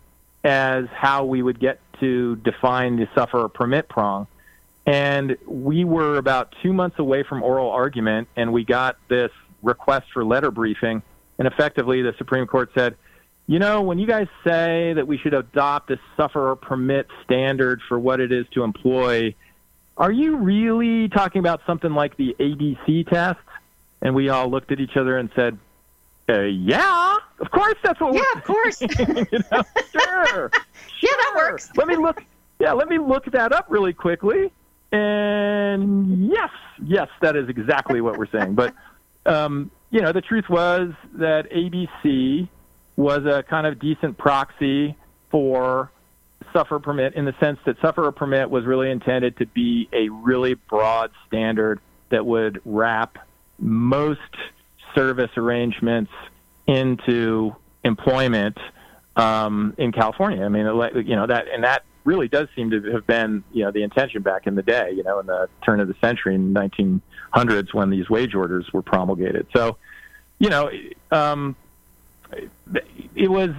as 0.44 0.86
how 0.94 1.26
we 1.26 1.42
would 1.42 1.60
get 1.60 1.80
to 2.00 2.38
define 2.38 2.96
the 2.96 3.08
sufferer 3.14 3.50
permit 3.50 3.90
prong. 3.90 4.28
And 4.86 5.38
we 5.46 5.84
were 5.84 6.18
about 6.18 6.56
two 6.64 6.72
months 6.72 6.98
away 7.00 7.24
from 7.24 7.44
oral 7.44 7.70
argument, 7.70 8.30
and 8.38 8.54
we 8.54 8.64
got 8.64 8.98
this 9.10 9.32
request 9.62 10.08
for 10.14 10.24
letter 10.24 10.50
briefing. 10.52 11.02
And 11.38 11.48
effectively, 11.48 12.02
the 12.02 12.14
Supreme 12.18 12.48
Court 12.48 12.72
said, 12.74 12.96
you 13.48 13.60
know, 13.60 13.82
when 13.82 14.00
you 14.00 14.08
guys 14.08 14.28
say 14.46 14.94
that 14.94 15.06
we 15.08 15.18
should 15.18 15.34
adopt 15.34 15.92
a 15.92 16.00
sufferer 16.16 16.56
permit 16.56 17.08
standard 17.24 17.82
for 17.88 18.00
what 18.00 18.22
it 18.22 18.32
is 18.32 18.46
to 18.54 18.64
employ, 18.64 19.36
are 19.98 20.12
you 20.12 20.38
really 20.38 21.10
talking 21.10 21.40
about 21.40 21.62
something 21.66 21.94
like 21.94 22.16
the 22.18 22.36
ABC 22.40 23.10
test? 23.10 23.40
And 24.02 24.14
we 24.14 24.30
all 24.30 24.50
looked 24.50 24.72
at 24.72 24.80
each 24.80 24.96
other 24.96 25.18
and 25.18 25.30
said, 25.36 25.58
uh, 26.30 26.42
yeah, 26.42 27.18
of 27.40 27.50
course 27.52 27.76
that's 27.84 28.00
what. 28.00 28.14
Yeah, 28.14 28.22
we're 28.34 28.40
of 28.40 28.44
course. 28.44 28.82
you 28.82 29.40
know, 29.52 29.64
sure. 29.92 30.52
Yeah, 31.00 31.12
that 31.12 31.34
works. 31.36 31.70
Let 31.76 31.88
me 31.88 31.96
look. 31.96 32.24
Yeah, 32.60 32.72
let 32.74 32.90
me 32.90 32.98
look 32.98 33.26
that 33.32 33.54
up 33.54 33.68
really 33.70 33.94
quickly. 33.94 34.52
And 34.92 36.28
yes, 36.28 36.50
yes, 36.84 37.08
that 37.22 37.36
is 37.36 37.50
exactly 37.50 38.02
what 38.02 38.18
we're 38.18 38.30
saying. 38.32 38.56
But 38.56 38.74
um, 39.28 39.70
you 39.92 40.02
know, 40.02 40.12
the 40.12 40.22
truth 40.22 40.46
was 40.50 40.92
that 41.14 41.52
ABC 41.52 42.50
was 42.96 43.26
a 43.26 43.44
kind 43.44 43.68
of 43.68 43.80
decent 43.80 44.18
proxy 44.18 44.96
for 45.30 45.92
sufferer 46.54 46.80
permit 46.80 47.14
in 47.16 47.26
the 47.26 47.36
sense 47.40 47.60
that 47.66 47.80
sufferer 47.82 48.12
permit 48.12 48.50
was 48.50 48.66
really 48.66 48.90
intended 48.90 49.38
to 49.38 49.46
be 49.46 49.90
a 49.94 50.10
really 50.10 50.54
broad 50.54 51.12
standard 51.28 51.80
that 52.10 52.26
would 52.26 52.62
wrap 52.66 53.18
most 53.60 54.20
service 54.96 55.32
arrangements 55.38 56.12
into 56.68 57.56
employment 57.84 58.58
um, 59.16 59.74
in 59.78 59.92
California. 59.92 60.44
I 60.44 60.50
mean, 60.50 60.66
you 61.06 61.16
know 61.16 61.28
that, 61.28 61.48
and 61.54 61.64
that 61.64 61.84
really 62.04 62.28
does 62.28 62.48
seem 62.56 62.72
to 62.72 62.82
have 62.94 63.06
been, 63.06 63.44
you 63.52 63.64
know, 63.64 63.72
the 63.72 63.84
intention 63.84 64.22
back 64.22 64.48
in 64.48 64.56
the 64.56 64.64
day, 64.64 64.92
you 64.96 65.04
know, 65.04 65.20
in 65.20 65.26
the 65.26 65.50
turn 65.64 65.80
of 65.82 65.88
the 65.88 65.96
century 65.96 66.36
in 66.36 66.54
the 66.54 66.60
1900s 67.36 67.74
when 67.74 67.90
these 67.90 68.10
wage 68.10 68.34
orders 68.34 68.72
were 68.72 68.82
promulgated. 68.82 69.46
So, 69.54 69.78
you 70.40 70.50
know, 70.50 70.72
um, 71.12 71.56
it 73.16 73.30
was. 73.30 73.52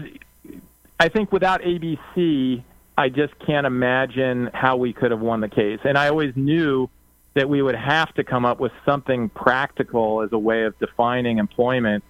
I 1.00 1.08
think 1.08 1.30
without 1.30 1.62
ABC, 1.62 2.62
I 2.98 3.10
just 3.10 3.32
can't 3.46 3.64
imagine 3.64 4.50
how 4.52 4.76
we 4.76 4.92
could 4.92 5.12
have 5.12 5.20
won 5.20 5.40
the 5.40 5.48
case. 5.48 5.78
And 5.84 5.96
I 5.96 6.08
always 6.08 6.34
knew 6.34 6.90
that 7.34 7.48
we 7.48 7.62
would 7.62 7.76
have 7.76 8.12
to 8.14 8.24
come 8.24 8.44
up 8.44 8.58
with 8.58 8.72
something 8.84 9.28
practical 9.28 10.22
as 10.22 10.32
a 10.32 10.38
way 10.38 10.64
of 10.64 10.76
defining 10.80 11.38
employment, 11.38 12.02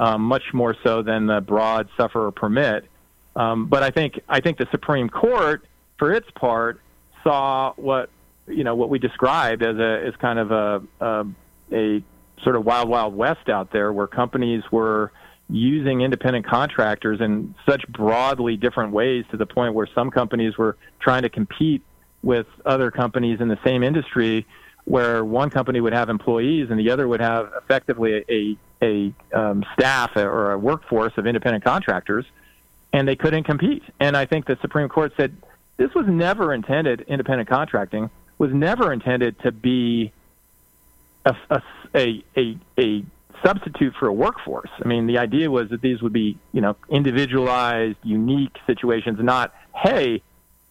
um, 0.00 0.22
much 0.22 0.42
more 0.52 0.74
so 0.82 1.00
than 1.00 1.26
the 1.26 1.40
broad 1.40 1.88
sufferer 1.96 2.32
permit. 2.32 2.86
Um, 3.36 3.66
but 3.66 3.84
I 3.84 3.90
think 3.90 4.18
I 4.28 4.40
think 4.40 4.58
the 4.58 4.66
Supreme 4.72 5.08
Court, 5.08 5.64
for 5.96 6.12
its 6.12 6.28
part, 6.32 6.80
saw 7.22 7.72
what 7.76 8.10
you 8.48 8.64
know 8.64 8.74
what 8.74 8.90
we 8.90 8.98
described 8.98 9.62
as 9.62 9.78
a 9.78 10.06
as 10.08 10.16
kind 10.16 10.40
of 10.40 10.50
a 10.50 10.82
a, 11.00 11.24
a 11.72 12.02
sort 12.42 12.56
of 12.56 12.66
wild 12.66 12.88
wild 12.88 13.14
west 13.14 13.48
out 13.48 13.70
there, 13.70 13.92
where 13.92 14.08
companies 14.08 14.64
were 14.72 15.12
using 15.52 16.00
independent 16.00 16.46
contractors 16.46 17.20
in 17.20 17.54
such 17.68 17.86
broadly 17.88 18.56
different 18.56 18.92
ways 18.92 19.24
to 19.30 19.36
the 19.36 19.46
point 19.46 19.74
where 19.74 19.86
some 19.94 20.10
companies 20.10 20.56
were 20.56 20.76
trying 20.98 21.22
to 21.22 21.28
compete 21.28 21.82
with 22.22 22.46
other 22.64 22.90
companies 22.90 23.40
in 23.40 23.48
the 23.48 23.58
same 23.62 23.82
industry 23.82 24.46
where 24.84 25.24
one 25.24 25.50
company 25.50 25.80
would 25.80 25.92
have 25.92 26.08
employees 26.08 26.70
and 26.70 26.78
the 26.78 26.90
other 26.90 27.06
would 27.06 27.20
have 27.20 27.52
effectively 27.62 28.24
a, 28.28 28.56
a, 28.82 29.12
um, 29.38 29.64
staff 29.74 30.16
or 30.16 30.52
a 30.52 30.58
workforce 30.58 31.12
of 31.18 31.26
independent 31.26 31.62
contractors, 31.62 32.24
and 32.92 33.06
they 33.06 33.14
couldn't 33.14 33.44
compete. 33.44 33.82
And 34.00 34.16
I 34.16 34.24
think 34.26 34.46
the 34.46 34.58
Supreme 34.60 34.88
Court 34.88 35.12
said 35.16 35.36
this 35.76 35.94
was 35.94 36.06
never 36.06 36.54
intended, 36.54 37.02
independent 37.02 37.48
contracting 37.48 38.10
was 38.38 38.52
never 38.52 38.92
intended 38.92 39.38
to 39.40 39.52
be 39.52 40.12
a, 41.24 41.36
a, 41.94 42.24
a, 42.36 42.56
a 42.78 43.04
substitute 43.44 43.94
for 43.98 44.08
a 44.08 44.12
workforce. 44.12 44.70
I 44.82 44.88
mean, 44.88 45.06
the 45.06 45.18
idea 45.18 45.50
was 45.50 45.70
that 45.70 45.80
these 45.80 46.02
would 46.02 46.12
be, 46.12 46.38
you 46.52 46.60
know, 46.60 46.76
individualized, 46.88 47.98
unique 48.02 48.56
situations, 48.66 49.18
not, 49.20 49.54
hey, 49.74 50.22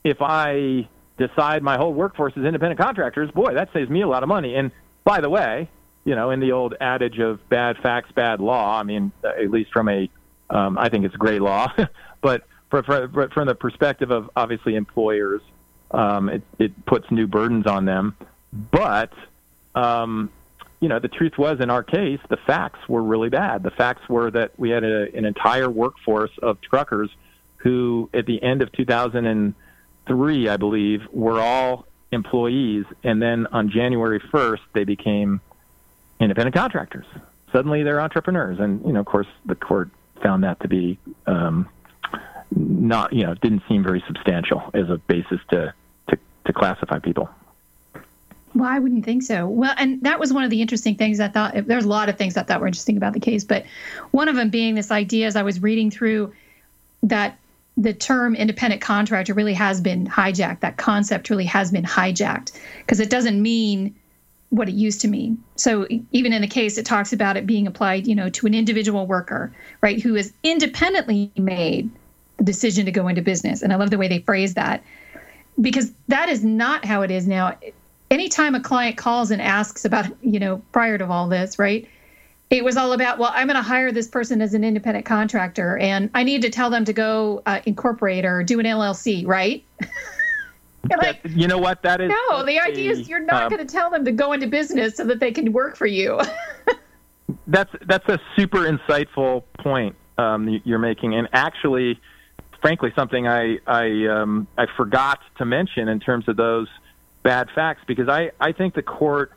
if 0.03 0.17
I 0.21 0.87
decide 1.17 1.63
my 1.63 1.77
whole 1.77 1.93
workforce 1.93 2.33
is 2.35 2.45
independent 2.45 2.79
contractors, 2.79 3.29
boy, 3.31 3.53
that 3.53 3.69
saves 3.73 3.89
me 3.89 4.01
a 4.01 4.07
lot 4.07 4.23
of 4.23 4.29
money. 4.29 4.55
And 4.55 4.71
by 5.03 5.21
the 5.21 5.29
way, 5.29 5.69
you 6.03 6.15
know, 6.15 6.31
in 6.31 6.39
the 6.39 6.51
old 6.51 6.75
adage 6.81 7.19
of 7.19 7.47
bad 7.49 7.77
facts, 7.77 8.11
bad 8.13 8.39
law, 8.39 8.79
I 8.79 8.83
mean, 8.83 9.11
at 9.23 9.51
least 9.51 9.71
from 9.71 9.87
a, 9.87 10.09
um, 10.49 10.77
I 10.77 10.89
think 10.89 11.05
it's 11.05 11.15
great 11.15 11.41
law, 11.41 11.71
but 12.21 12.43
for, 12.69 12.83
for, 12.83 13.29
from 13.33 13.47
the 13.47 13.55
perspective 13.55 14.11
of 14.11 14.29
obviously 14.35 14.75
employers, 14.75 15.41
um, 15.91 16.29
it, 16.29 16.41
it 16.57 16.85
puts 16.85 17.09
new 17.11 17.27
burdens 17.27 17.67
on 17.67 17.85
them. 17.85 18.15
But, 18.71 19.13
um, 19.75 20.31
you 20.81 20.89
know, 20.89 20.99
the 20.99 21.07
truth 21.07 21.37
was 21.37 21.61
in 21.61 21.69
our 21.69 21.83
case, 21.83 22.19
the 22.29 22.37
facts 22.37 22.79
were 22.89 23.03
really 23.03 23.29
bad. 23.29 23.63
The 23.63 23.71
facts 23.71 24.09
were 24.09 24.31
that 24.31 24.59
we 24.59 24.71
had 24.71 24.83
a, 24.83 25.15
an 25.15 25.25
entire 25.25 25.69
workforce 25.69 26.31
of 26.41 26.59
truckers 26.59 27.09
who, 27.57 28.09
at 28.13 28.25
the 28.25 28.41
end 28.41 28.63
of 28.63 28.71
2003, 28.71 30.49
I 30.49 30.57
believe, 30.57 31.01
were 31.11 31.39
all 31.39 31.85
employees, 32.11 32.85
and 33.03 33.21
then 33.21 33.47
on 33.47 33.69
January 33.69 34.19
1st, 34.19 34.59
they 34.73 34.83
became 34.83 35.39
independent 36.19 36.55
contractors. 36.55 37.05
Suddenly, 37.51 37.83
they're 37.83 38.01
entrepreneurs, 38.01 38.59
and 38.59 38.83
you 38.85 38.91
know, 38.91 39.01
of 39.01 39.05
course, 39.05 39.27
the 39.45 39.55
court 39.55 39.89
found 40.23 40.43
that 40.43 40.59
to 40.61 40.67
be 40.67 40.97
um, 41.27 41.69
not, 42.49 43.13
you 43.13 43.23
know, 43.23 43.35
didn't 43.35 43.63
seem 43.69 43.83
very 43.83 44.03
substantial 44.07 44.71
as 44.73 44.89
a 44.89 44.97
basis 44.97 45.39
to 45.51 45.73
to, 46.09 46.17
to 46.45 46.53
classify 46.53 46.99
people. 46.99 47.29
Well, 48.53 48.69
I 48.69 48.79
wouldn't 48.79 49.05
think 49.05 49.23
so. 49.23 49.47
Well, 49.47 49.73
and 49.77 50.01
that 50.03 50.19
was 50.19 50.33
one 50.33 50.43
of 50.43 50.49
the 50.49 50.61
interesting 50.61 50.95
things 50.95 51.19
I 51.19 51.29
thought. 51.29 51.53
There's 51.67 51.85
a 51.85 51.89
lot 51.89 52.09
of 52.09 52.17
things 52.17 52.35
I 52.35 52.43
thought 52.43 52.59
were 52.59 52.67
interesting 52.67 52.97
about 52.97 53.13
the 53.13 53.19
case, 53.19 53.43
but 53.43 53.65
one 54.11 54.27
of 54.27 54.35
them 54.35 54.49
being 54.49 54.75
this 54.75 54.91
idea 54.91 55.27
as 55.27 55.35
I 55.35 55.43
was 55.43 55.61
reading 55.61 55.89
through 55.89 56.33
that 57.03 57.37
the 57.77 57.93
term 57.93 58.35
independent 58.35 58.81
contractor 58.81 59.33
really 59.33 59.53
has 59.53 59.79
been 59.79 60.05
hijacked. 60.05 60.59
That 60.59 60.77
concept 60.77 61.29
really 61.29 61.45
has 61.45 61.71
been 61.71 61.85
hijacked 61.85 62.51
because 62.79 62.99
it 62.99 63.09
doesn't 63.09 63.41
mean 63.41 63.95
what 64.49 64.67
it 64.67 64.73
used 64.73 64.99
to 65.01 65.07
mean. 65.07 65.41
So 65.55 65.87
even 66.11 66.33
in 66.33 66.41
the 66.41 66.47
case, 66.47 66.77
it 66.77 66.85
talks 66.85 67.13
about 67.13 67.37
it 67.37 67.47
being 67.47 67.67
applied, 67.67 68.05
you 68.05 68.13
know, 68.13 68.29
to 68.29 68.45
an 68.45 68.53
individual 68.53 69.07
worker, 69.07 69.53
right, 69.79 70.01
who 70.01 70.15
has 70.15 70.33
independently 70.43 71.31
made 71.37 71.89
the 72.35 72.43
decision 72.43 72.85
to 72.85 72.91
go 72.91 73.07
into 73.07 73.21
business. 73.21 73.61
And 73.61 73.71
I 73.71 73.77
love 73.77 73.91
the 73.91 73.97
way 73.97 74.09
they 74.09 74.19
phrase 74.19 74.55
that 74.55 74.83
because 75.59 75.93
that 76.09 76.27
is 76.27 76.43
not 76.43 76.83
how 76.83 77.01
it 77.01 77.11
is 77.11 77.27
now. 77.27 77.57
Anytime 78.11 78.53
a 78.53 78.59
client 78.59 78.97
calls 78.97 79.31
and 79.31 79.41
asks 79.41 79.85
about, 79.85 80.05
you 80.21 80.39
know, 80.39 80.61
prior 80.71 80.99
to 80.99 81.07
all 81.07 81.27
this, 81.27 81.57
right, 81.57 81.87
it 82.51 82.63
was 82.65 82.75
all 82.75 82.91
about 82.91 83.17
well 83.17 83.31
i'm 83.33 83.47
going 83.47 83.55
to 83.55 83.63
hire 83.63 83.91
this 83.93 84.09
person 84.09 84.41
as 84.41 84.53
an 84.53 84.63
independent 84.63 85.05
contractor 85.05 85.77
and 85.77 86.09
i 86.13 86.21
need 86.21 86.41
to 86.41 86.49
tell 86.49 86.69
them 86.69 86.83
to 86.83 86.91
go 86.91 87.41
uh, 87.45 87.61
incorporate 87.65 88.25
or 88.25 88.43
do 88.43 88.59
an 88.59 88.65
llc 88.65 89.25
right? 89.25 89.63
Like, 90.97 91.19
you 91.29 91.47
know 91.47 91.59
what? 91.59 91.83
That 91.83 92.01
is 92.01 92.09
no 92.09 92.43
the 92.43 92.59
idea 92.59 92.89
a, 92.89 92.93
is 92.93 93.07
you're 93.07 93.19
not 93.19 93.43
um, 93.43 93.49
going 93.49 93.65
to 93.65 93.71
tell 93.71 93.91
them 93.91 94.03
to 94.03 94.11
go 94.11 94.33
into 94.33 94.47
business 94.47 94.95
so 94.95 95.05
that 95.05 95.19
they 95.19 95.31
can 95.31 95.53
work 95.53 95.75
for 95.75 95.85
you. 95.85 96.19
That's 97.47 97.71
that's 97.85 98.09
a 98.09 98.19
super 98.35 98.59
insightful 98.59 99.43
point 99.59 99.95
um, 100.17 100.59
you're 100.65 100.79
making 100.79 101.13
and 101.15 101.29
actually 101.31 101.99
frankly 102.61 102.91
something 102.93 103.25
i 103.25 103.57
i 103.67 104.05
um, 104.07 104.47
i 104.57 104.65
forgot 104.75 105.19
to 105.37 105.45
mention 105.45 105.87
in 105.87 105.99
terms 105.99 106.27
of 106.27 106.35
those 106.35 106.67
bad 107.23 107.49
facts 107.53 107.81
because 107.87 108.09
i 108.09 108.31
i 108.39 108.51
think 108.51 108.73
the 108.73 108.81
court 108.81 109.31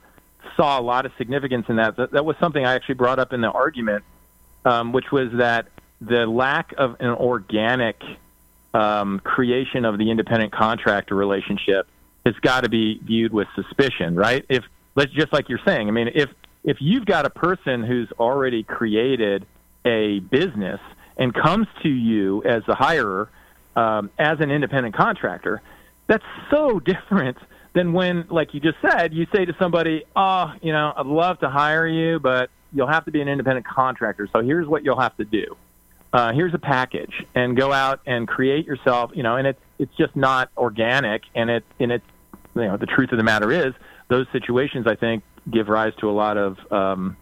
saw 0.57 0.79
a 0.79 0.83
lot 0.83 1.07
of 1.07 1.13
significance 1.19 1.67
in 1.69 1.77
that. 1.77 1.97
That, 1.97 2.13
that 2.13 2.25
was 2.25 2.37
something 2.39 2.65
I 2.65 2.75
actually 2.75 2.97
brought 2.97 3.19
up 3.19 3.33
in 3.33 3.41
the 3.41 3.51
argument, 3.51 4.05
um, 4.65 4.93
which 4.93 5.11
was 5.11 5.33
that 5.35 5.69
the 6.01 6.27
lack 6.27 6.75
of 6.77 6.97
an 7.01 7.11
organic 7.11 8.03
um, 8.73 9.21
creation 9.21 9.85
of 9.85 9.99
the 9.99 10.11
independent 10.11 10.53
contractor 10.53 11.15
relationship 11.15 11.87
has 12.27 12.35
got 12.37 12.65
to 12.65 12.69
be 12.69 12.99
viewed 13.03 13.33
with 13.33 13.49
suspicion, 13.55 14.15
right? 14.17 14.45
If 14.49 14.65
let's 14.95 15.13
just 15.13 15.33
like 15.33 15.49
you're 15.49 15.61
saying, 15.65 15.89
I 15.89 15.91
mean, 15.91 16.11
if 16.15 16.31
if 16.65 16.79
you've 16.81 17.05
got 17.05 17.27
a 17.27 17.31
person 17.31 17.83
who's 17.83 18.11
already 18.19 18.63
created 18.63 19.47
a 19.85 20.21
business 20.21 20.81
and 21.17 21.33
comes 21.35 21.67
to 21.83 21.89
you 21.89 22.43
as 22.45 22.63
the 22.67 22.75
hirer 22.75 23.29
um, 23.77 24.11
as 24.19 24.41
an 24.41 24.51
independent 24.51 24.97
contractor, 24.97 25.61
that's 26.07 26.25
so 26.51 26.81
different 26.85 27.37
than 27.75 27.93
when, 27.93 28.27
like 28.31 28.55
you 28.55 28.61
just 28.61 28.79
said, 28.81 29.13
you 29.13 29.27
say 29.35 29.45
to 29.45 29.55
somebody, 29.59 30.05
"Oh, 30.17 30.53
you 30.63 30.73
know, 30.73 30.93
I'd 30.97 31.07
love 31.07 31.41
to 31.41 31.51
hire 31.51 31.87
you, 31.87 32.19
but 32.19 32.51
you'll 32.73 32.89
have 32.89 33.05
to 33.05 33.11
be 33.11 33.21
an 33.21 33.29
independent 33.29 33.67
contractor. 33.67 34.29
So 34.33 34.41
here's 34.41 34.67
what 34.67 34.85
you'll 34.85 35.01
have 35.01 35.17
to 35.19 35.25
do." 35.25 35.57
uh, 36.15 36.33
here's 36.33 36.55
a 36.55 36.59
package, 36.59 37.13
and 37.35 37.57
go 37.57 37.73
out 37.73 38.01
and 38.07 38.27
create 38.29 38.67
yourself. 38.67 39.11
You 39.15 39.25
know, 39.25 39.37
and 39.37 39.49
it's 39.49 39.61
it's 39.79 39.95
just 39.99 40.15
not 40.15 40.49
organic, 40.57 41.23
and 41.35 41.51
it 41.51 41.65
and 41.81 41.91
it's 41.91 42.07
you 42.55 42.63
know 42.63 42.77
the 42.77 42.87
truth 42.87 43.11
of 43.11 43.19
the 43.19 43.25
matter 43.25 43.51
is 43.51 43.75
those 44.09 44.27
situations 44.33 44.87
I 44.87 44.95
think 44.95 45.25
give 45.51 45.69
rise 45.69 45.93
to 45.99 46.09
a 46.09 46.13
lot 46.13 46.39
of 46.39 46.57
um, 46.71 47.17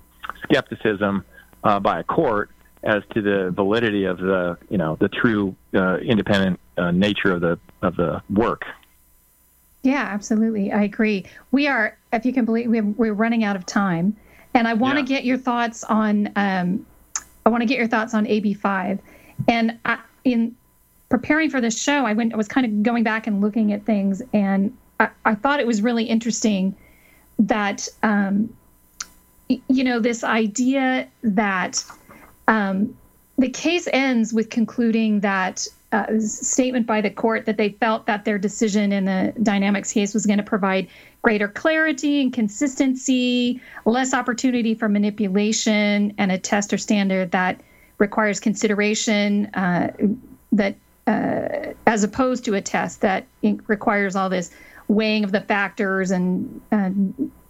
skepticism 0.44 1.25
uh, 1.64 1.80
by 1.80 2.00
a 2.00 2.04
court 2.04 2.50
as 2.85 3.02
to 3.14 3.23
the 3.23 3.50
validity 3.56 4.04
of 4.04 4.18
the 4.18 4.59
you 4.68 4.76
know 4.76 4.99
the 5.00 5.09
true 5.09 5.56
uh, 5.75 5.97
independent 5.97 6.61
uh, 6.76 6.90
nature 6.90 7.32
of 7.32 7.40
the 7.40 7.59
of 7.80 7.97
the 7.97 8.23
work. 8.28 8.64
Yeah, 9.82 10.02
absolutely. 10.02 10.70
I 10.72 10.82
agree. 10.82 11.26
We 11.50 11.66
are, 11.66 11.96
if 12.12 12.24
you 12.24 12.32
can 12.32 12.44
believe, 12.44 12.68
we're 12.68 13.12
running 13.12 13.42
out 13.42 13.56
of 13.56 13.66
time, 13.66 14.16
and 14.54 14.68
I 14.68 14.74
want 14.74 14.94
to 14.94 15.00
yeah. 15.00 15.18
get 15.18 15.24
your 15.24 15.38
thoughts 15.38 15.82
on. 15.84 16.30
Um, 16.36 16.86
I 17.44 17.50
want 17.50 17.62
to 17.62 17.66
get 17.66 17.78
your 17.78 17.88
thoughts 17.88 18.14
on 18.14 18.26
AB 18.26 18.54
five, 18.54 19.00
and 19.48 19.78
I, 19.84 19.98
in 20.24 20.54
preparing 21.08 21.50
for 21.50 21.60
this 21.60 21.80
show, 21.80 22.06
I 22.06 22.12
went. 22.12 22.32
I 22.32 22.36
was 22.36 22.46
kind 22.46 22.64
of 22.64 22.82
going 22.84 23.02
back 23.02 23.26
and 23.26 23.40
looking 23.40 23.72
at 23.72 23.84
things, 23.84 24.22
and 24.32 24.76
I, 25.00 25.08
I 25.24 25.34
thought 25.34 25.58
it 25.58 25.66
was 25.66 25.82
really 25.82 26.04
interesting 26.04 26.76
that 27.40 27.88
um, 28.04 28.56
you 29.48 29.82
know 29.82 29.98
this 29.98 30.22
idea 30.22 31.08
that 31.24 31.84
um, 32.46 32.96
the 33.36 33.48
case 33.48 33.88
ends 33.92 34.32
with 34.32 34.48
concluding 34.48 35.20
that 35.20 35.66
uh, 35.92 36.18
statement 36.18 36.87
by 36.87 37.00
the 37.00 37.11
court 37.11 37.44
that 37.46 37.56
they 37.56 37.70
felt 37.70 38.06
that 38.06 38.25
their 38.25 38.38
decision 38.38 38.92
in 38.92 39.04
the 39.04 39.32
Dynamex 39.40 39.92
case 39.92 40.14
was 40.14 40.26
going 40.26 40.38
to 40.38 40.44
provide 40.44 40.88
greater 41.20 41.49
clarity 41.49 42.22
and 42.22 42.32
consistency, 42.32 43.61
less 43.84 44.14
opportunity 44.14 44.75
for 44.75 44.88
manipulation, 44.88 46.14
and 46.18 46.32
a 46.32 46.38
test 46.38 46.72
or 46.72 46.78
standard 46.78 47.30
that 47.32 47.61
requires 47.99 48.40
consideration 48.40 49.46
uh, 49.54 49.92
that 50.50 50.75
uh, 51.06 51.72
as 51.87 52.04
opposed 52.04 52.44
to 52.44 52.54
a 52.54 52.61
test 52.61 53.00
that 53.00 53.26
requires 53.66 54.16
all 54.16 54.28
this 54.28 54.50
weighing 54.88 55.24
of 55.24 55.32
the 55.32 55.40
factors 55.40 56.10
and 56.10 56.60
uh, 56.70 56.90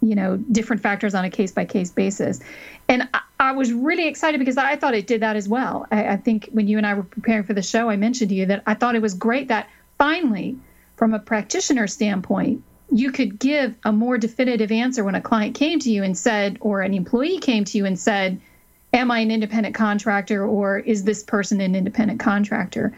you 0.00 0.14
know 0.14 0.36
different 0.36 0.82
factors 0.82 1.14
on 1.14 1.24
a 1.24 1.30
case 1.30 1.52
by 1.52 1.64
case 1.64 1.90
basis. 1.90 2.40
And 2.88 3.08
I, 3.14 3.20
I, 3.40 3.52
was 3.52 3.72
really 3.72 4.06
excited 4.06 4.38
because 4.38 4.56
i 4.56 4.76
thought 4.76 4.94
it 4.94 5.06
did 5.06 5.22
that 5.22 5.36
as 5.36 5.48
well. 5.48 5.86
I, 5.90 6.08
I, 6.08 6.16
think 6.16 6.48
when 6.52 6.68
you 6.68 6.78
and 6.78 6.86
i 6.86 6.94
were 6.94 7.02
preparing 7.02 7.44
for 7.44 7.54
the 7.54 7.62
show 7.62 7.88
i 7.88 7.96
mentioned 7.96 8.30
to 8.30 8.34
you 8.34 8.46
that 8.46 8.62
i 8.66 8.74
thought 8.74 8.94
it 8.94 9.02
was 9.02 9.14
great 9.14 9.48
that 9.48 9.68
finally 9.98 10.56
from 10.96 11.14
a 11.14 11.18
practitioner 11.18 11.86
standpoint 11.86 12.62
you 12.90 13.10
could 13.10 13.38
give 13.38 13.74
a 13.84 13.92
more 13.92 14.18
definitive 14.18 14.70
answer 14.70 15.02
when 15.02 15.14
a 15.14 15.20
client 15.20 15.54
came 15.54 15.78
to 15.78 15.90
you 15.90 16.02
and 16.02 16.16
said 16.16 16.58
or 16.60 16.82
an 16.82 16.92
employee 16.92 17.38
came 17.38 17.64
to 17.64 17.78
you 17.78 17.86
and 17.86 17.98
said 17.98 18.40
am 18.92 19.10
i 19.10 19.20
an 19.20 19.30
independent 19.30 19.74
contractor 19.74 20.46
or 20.46 20.78
is 20.78 21.04
this 21.04 21.22
person 21.22 21.60
an 21.60 21.74
independent 21.74 22.20
contractor 22.20 22.92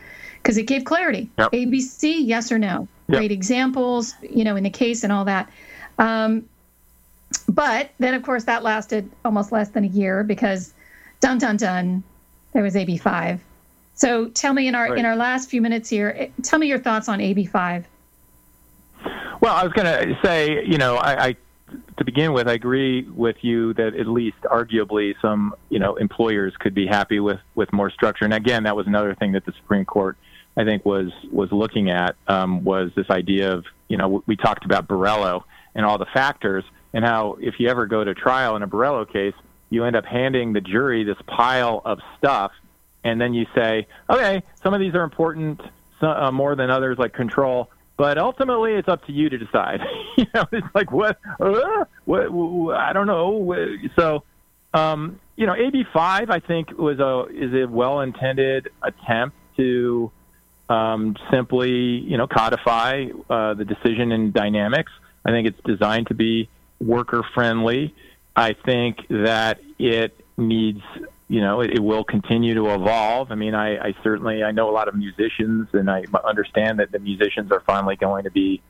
because 0.45 0.59
it 0.59 0.65
gave 0.65 0.85
clarity 0.85 1.31
yep. 1.39 1.51
abc 1.53 2.03
yes 2.03 2.53
or 2.53 2.59
no 2.59 2.87
yep. 3.09 3.19
great 3.19 3.33
examples, 3.33 4.15
you 4.23 4.45
know, 4.45 4.57
in 4.57 4.65
the 4.65 4.71
case 4.71 5.05
and 5.05 5.13
all 5.13 5.25
that. 5.25 5.51
Um, 5.99 6.49
but 7.49 7.91
then, 7.99 8.15
of 8.15 8.23
course, 8.23 8.45
that 8.45 8.63
lasted 8.63 9.11
almost 9.25 9.53
less 9.53 9.69
than 9.71 9.85
a 9.85 9.89
year 9.89 10.23
because, 10.23 10.73
dun 11.21 11.39
dun 11.39 11.57
dun, 11.57 12.03
there 12.53 12.63
was 12.63 12.77
AB 12.77 12.97
five. 12.99 13.41
So 13.95 14.29
tell 14.29 14.53
me 14.53 14.69
in 14.69 14.75
our 14.75 14.91
right. 14.91 14.99
in 14.99 15.05
our 15.05 15.17
last 15.17 15.51
few 15.51 15.61
minutes 15.61 15.89
here, 15.89 16.15
eh, 16.19 16.29
tell 16.43 16.59
me 16.59 16.67
your 16.67 16.79
thoughts 16.79 17.09
on 17.09 17.21
AB 17.21 17.47
five. 17.47 17.87
Well, 19.41 19.55
I 19.55 19.63
was 19.65 19.73
going 19.73 19.87
to 19.87 20.19
say, 20.23 20.65
you 20.65 20.79
know, 20.79 20.97
I, 20.97 21.27
I 21.27 21.37
to 21.99 22.05
begin 22.05 22.33
with, 22.33 22.49
I 22.49 22.53
agree 22.53 23.03
with 23.03 23.37
you 23.43 23.75
that 23.75 23.95
at 23.95 24.07
least 24.07 24.39
arguably 24.45 25.15
some, 25.21 25.55
you 25.69 25.79
know, 25.79 25.97
employers 25.97 26.55
could 26.59 26.75
be 26.75 26.87
happy 26.87 27.21
with 27.21 27.41
with 27.55 27.73
more 27.73 27.91
structure. 27.91 28.25
And 28.25 28.33
again, 28.33 28.63
that 28.63 28.77
was 28.77 28.87
another 28.87 29.15
thing 29.15 29.33
that 29.33 29.45
the 29.45 29.53
Supreme 29.53 29.85
Court 29.85 30.17
I 30.57 30.65
think 30.65 30.85
was 30.85 31.11
was 31.33 31.51
looking 31.53 31.91
at 31.91 32.17
um, 32.29 32.65
was 32.65 32.91
this 32.95 33.11
idea 33.11 33.53
of 33.53 33.65
you 33.89 33.97
know 33.97 34.23
we 34.27 34.37
talked 34.37 34.65
about 34.65 34.87
Borello 34.87 35.43
and 35.75 35.85
all 35.85 35.99
the 35.99 36.07
factors 36.07 36.65
and 36.95 37.05
how 37.05 37.37
if 37.41 37.59
you 37.59 37.69
ever 37.69 37.87
go 37.87 38.05
to 38.05 38.15
trial 38.15 38.57
in 38.57 38.63
a 38.63 38.69
Borello 38.69 39.11
case, 39.11 39.35
you 39.69 39.85
end 39.85 39.97
up 39.97 40.05
handing 40.05 40.53
the 40.53 40.61
jury 40.61 41.03
this 41.05 41.19
pile 41.27 41.83
of 41.85 41.99
stuff, 42.17 42.53
and 43.03 43.21
then 43.21 43.35
you 43.35 43.47
say, 43.55 43.87
okay, 44.09 44.43
some 44.63 44.73
of 44.73 44.81
these 44.81 44.95
are 44.95 45.03
important 45.03 45.61
uh, 46.01 46.31
more 46.31 46.55
than 46.55 46.71
others, 46.71 46.97
like 46.99 47.13
control. 47.13 47.71
But 47.97 48.19
ultimately, 48.19 48.75
it's 48.75 48.89
up 48.89 49.05
to 49.07 49.13
you 49.13 49.29
to 49.29 49.39
decide. 49.39 49.81
you 50.17 50.27
know, 50.35 50.45
it's 50.53 50.67
like 50.75 50.91
what, 50.93 51.19
uh, 51.41 51.85
what, 52.05 52.31
what, 52.31 52.77
I 52.77 52.93
don't 52.93 53.07
know. 53.07 53.77
So, 53.97 54.23
um, 54.73 55.21
you 55.37 55.47
know, 55.47 55.55
AB 55.55 55.85
five, 55.93 56.31
I 56.31 56.39
think, 56.39 56.77
was 56.79 57.01
a 57.01 57.27
is 57.33 57.53
a 57.55 57.67
well 57.69 58.01
intended 58.01 58.69
attempt 58.83 59.37
to 59.57 60.11
um, 60.69 61.17
simply, 61.31 61.71
you 61.71 62.17
know, 62.17 62.27
codify 62.27 63.07
uh, 63.29 63.55
the 63.55 63.65
decision 63.65 64.13
in 64.13 64.33
Dynamex. 64.33 64.85
I 65.25 65.31
think 65.31 65.49
it's 65.49 65.61
designed 65.65 66.09
to 66.09 66.15
be 66.15 66.49
worker 66.81 67.23
friendly. 67.35 67.95
I 68.37 68.55
think 68.65 69.07
that 69.09 69.61
it 69.79 70.19
needs, 70.37 70.83
you 71.29 71.41
know, 71.41 71.61
it, 71.61 71.75
it 71.75 71.81
will 71.81 72.05
continue 72.05 72.55
to 72.55 72.75
evolve. 72.75 73.31
I 73.31 73.35
mean, 73.35 73.55
I, 73.55 73.79
I 73.79 73.95
certainly 74.03 74.43
I 74.43 74.51
know 74.51 74.69
a 74.69 74.73
lot 74.73 74.89
of 74.89 74.95
musicians, 74.95 75.69
and 75.73 75.91
I 75.91 76.05
understand 76.25 76.81
that 76.81 76.93
the 76.93 76.99
musicians 76.99 77.53
are 77.53 77.61
finally 77.67 77.97
going 77.97 78.25
to 78.25 78.31
be 78.31 78.63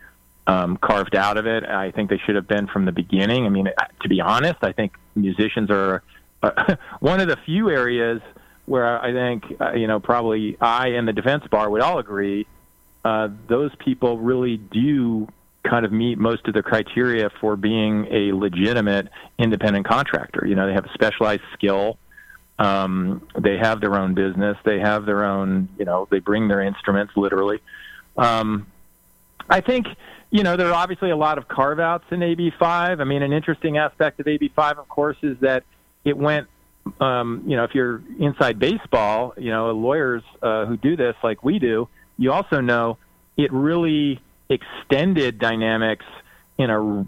um, 0.46 0.76
carved 0.76 1.16
out 1.16 1.38
of 1.38 1.46
it. 1.46 1.64
I 1.64 1.90
think 1.92 2.11
they 2.11 2.20
should 2.26 2.35
have 2.35 2.46
been 2.46 2.66
from 2.66 2.85
the 2.85 2.92
beginning. 2.92 3.46
I 3.46 3.48
mean, 3.48 3.68
to 4.02 4.09
be 4.09 4.20
honest, 4.20 4.59
I 4.62 4.72
think 4.72 4.92
musicians 5.14 5.70
are 5.70 6.02
uh, 6.42 6.76
one 7.00 7.20
of 7.20 7.28
the 7.28 7.38
few 7.46 7.70
areas 7.70 8.20
where 8.66 9.00
I 9.03 9.12
think 9.12 9.57
uh, 9.61 9.72
you 9.72 9.87
know 9.87 10.00
probably 10.00 10.57
I 10.61 10.88
and 10.88 11.07
the 11.07 11.12
defense 11.12 11.44
bar 11.50 11.68
would 11.70 11.83
all 11.83 11.98
agree 11.98 12.46
uh, 13.05 13.29
those 13.48 13.70
people 13.77 14.18
really 14.18 14.57
do 14.57 15.29
kind 15.62 15.85
of 15.85 15.92
meet 15.92 16.18
most 16.18 16.46
of 16.46 16.55
the 16.55 16.62
criteria 16.62 17.31
for 17.40 17.57
being 17.57 18.07
a 18.11 18.33
legitimate 18.33 19.09
independent 19.38 19.87
contractor. 19.87 20.46
You 20.46 20.55
know, 20.55 20.66
they 20.66 20.74
have 20.74 20.87
a 20.87 20.92
specialized 20.92 21.42
skill. 21.53 21.98
Um, 22.59 23.27
they 23.38 23.59
have 23.59 23.81
their 23.81 23.96
own 23.96 24.14
business. 24.14 24.57
They 24.64 24.79
have 24.79 25.07
their 25.07 25.24
own, 25.24 25.68
you 25.79 25.85
know, 25.85 26.07
they 26.11 26.18
bring 26.18 26.48
their 26.48 26.61
instruments 26.61 27.12
literally. 27.16 27.61
Um, 28.16 28.66
I 29.50 29.61
think, 29.61 29.87
you 30.31 30.42
know, 30.42 30.57
there 30.57 30.68
are 30.68 30.74
obviously 30.74 31.11
a 31.11 31.16
lot 31.16 31.37
of 31.37 31.48
carve 31.48 31.81
outs 31.81 32.05
in 32.11 32.20
AB5. 32.20 33.00
I 33.00 33.05
mean, 33.05 33.22
an 33.22 33.33
interesting 33.33 33.77
aspect 33.77 34.20
of 34.20 34.27
AB5, 34.27 34.79
of 34.79 34.88
course, 34.88 35.16
is 35.22 35.38
that 35.40 35.64
it 36.05 36.16
went 36.16 36.48
um, 37.00 37.44
you 37.46 37.56
know, 37.56 37.64
if 37.64 37.74
you're 37.74 38.02
inside 38.18 38.58
baseball, 38.58 39.34
you 39.36 39.50
know, 39.50 39.70
lawyers 39.72 40.22
uh, 40.42 40.66
who 40.66 40.76
do 40.76 40.96
this 40.96 41.14
like 41.22 41.42
we 41.42 41.58
do, 41.58 41.88
you 42.18 42.32
also 42.32 42.60
know 42.60 42.98
it 43.36 43.52
really 43.52 44.20
extended 44.48 45.38
Dynamex 45.38 46.00
in 46.58 46.70
a 46.70 47.06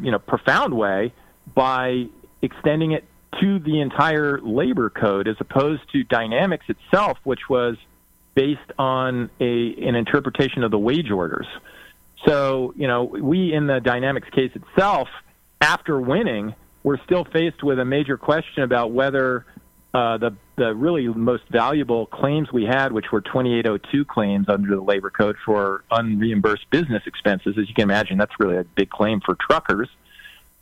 you 0.00 0.10
know, 0.10 0.18
profound 0.18 0.74
way 0.74 1.12
by 1.54 2.06
extending 2.42 2.92
it 2.92 3.04
to 3.40 3.58
the 3.58 3.80
entire 3.80 4.40
labor 4.40 4.90
code 4.90 5.28
as 5.28 5.36
opposed 5.40 5.82
to 5.92 6.04
Dynamex 6.04 6.60
itself, 6.68 7.18
which 7.24 7.48
was 7.48 7.76
based 8.34 8.60
on 8.78 9.30
a 9.40 9.74
an 9.86 9.94
interpretation 9.96 10.62
of 10.62 10.70
the 10.70 10.78
wage 10.78 11.10
orders. 11.10 11.46
So, 12.24 12.74
you 12.76 12.86
know, 12.86 13.04
we 13.04 13.52
in 13.52 13.66
the 13.66 13.80
Dynamex 13.80 14.30
case 14.32 14.52
itself, 14.54 15.08
after 15.60 16.00
winning, 16.00 16.54
we're 16.82 17.02
still 17.04 17.24
faced 17.24 17.62
with 17.62 17.78
a 17.78 17.84
major 17.84 18.16
question 18.16 18.62
about 18.62 18.92
whether 18.92 19.44
uh, 19.94 20.18
the 20.18 20.34
the 20.56 20.74
really 20.74 21.06
most 21.06 21.44
valuable 21.50 22.06
claims 22.06 22.52
we 22.52 22.64
had, 22.64 22.92
which 22.92 23.12
were 23.12 23.20
2802 23.20 24.04
claims 24.04 24.48
under 24.48 24.74
the 24.74 24.82
labor 24.82 25.08
code 25.08 25.36
for 25.44 25.84
unreimbursed 25.90 26.68
business 26.70 27.02
expenses, 27.06 27.56
as 27.56 27.68
you 27.68 27.74
can 27.74 27.84
imagine, 27.84 28.18
that's 28.18 28.38
really 28.40 28.56
a 28.56 28.64
big 28.64 28.90
claim 28.90 29.20
for 29.20 29.36
truckers. 29.36 29.88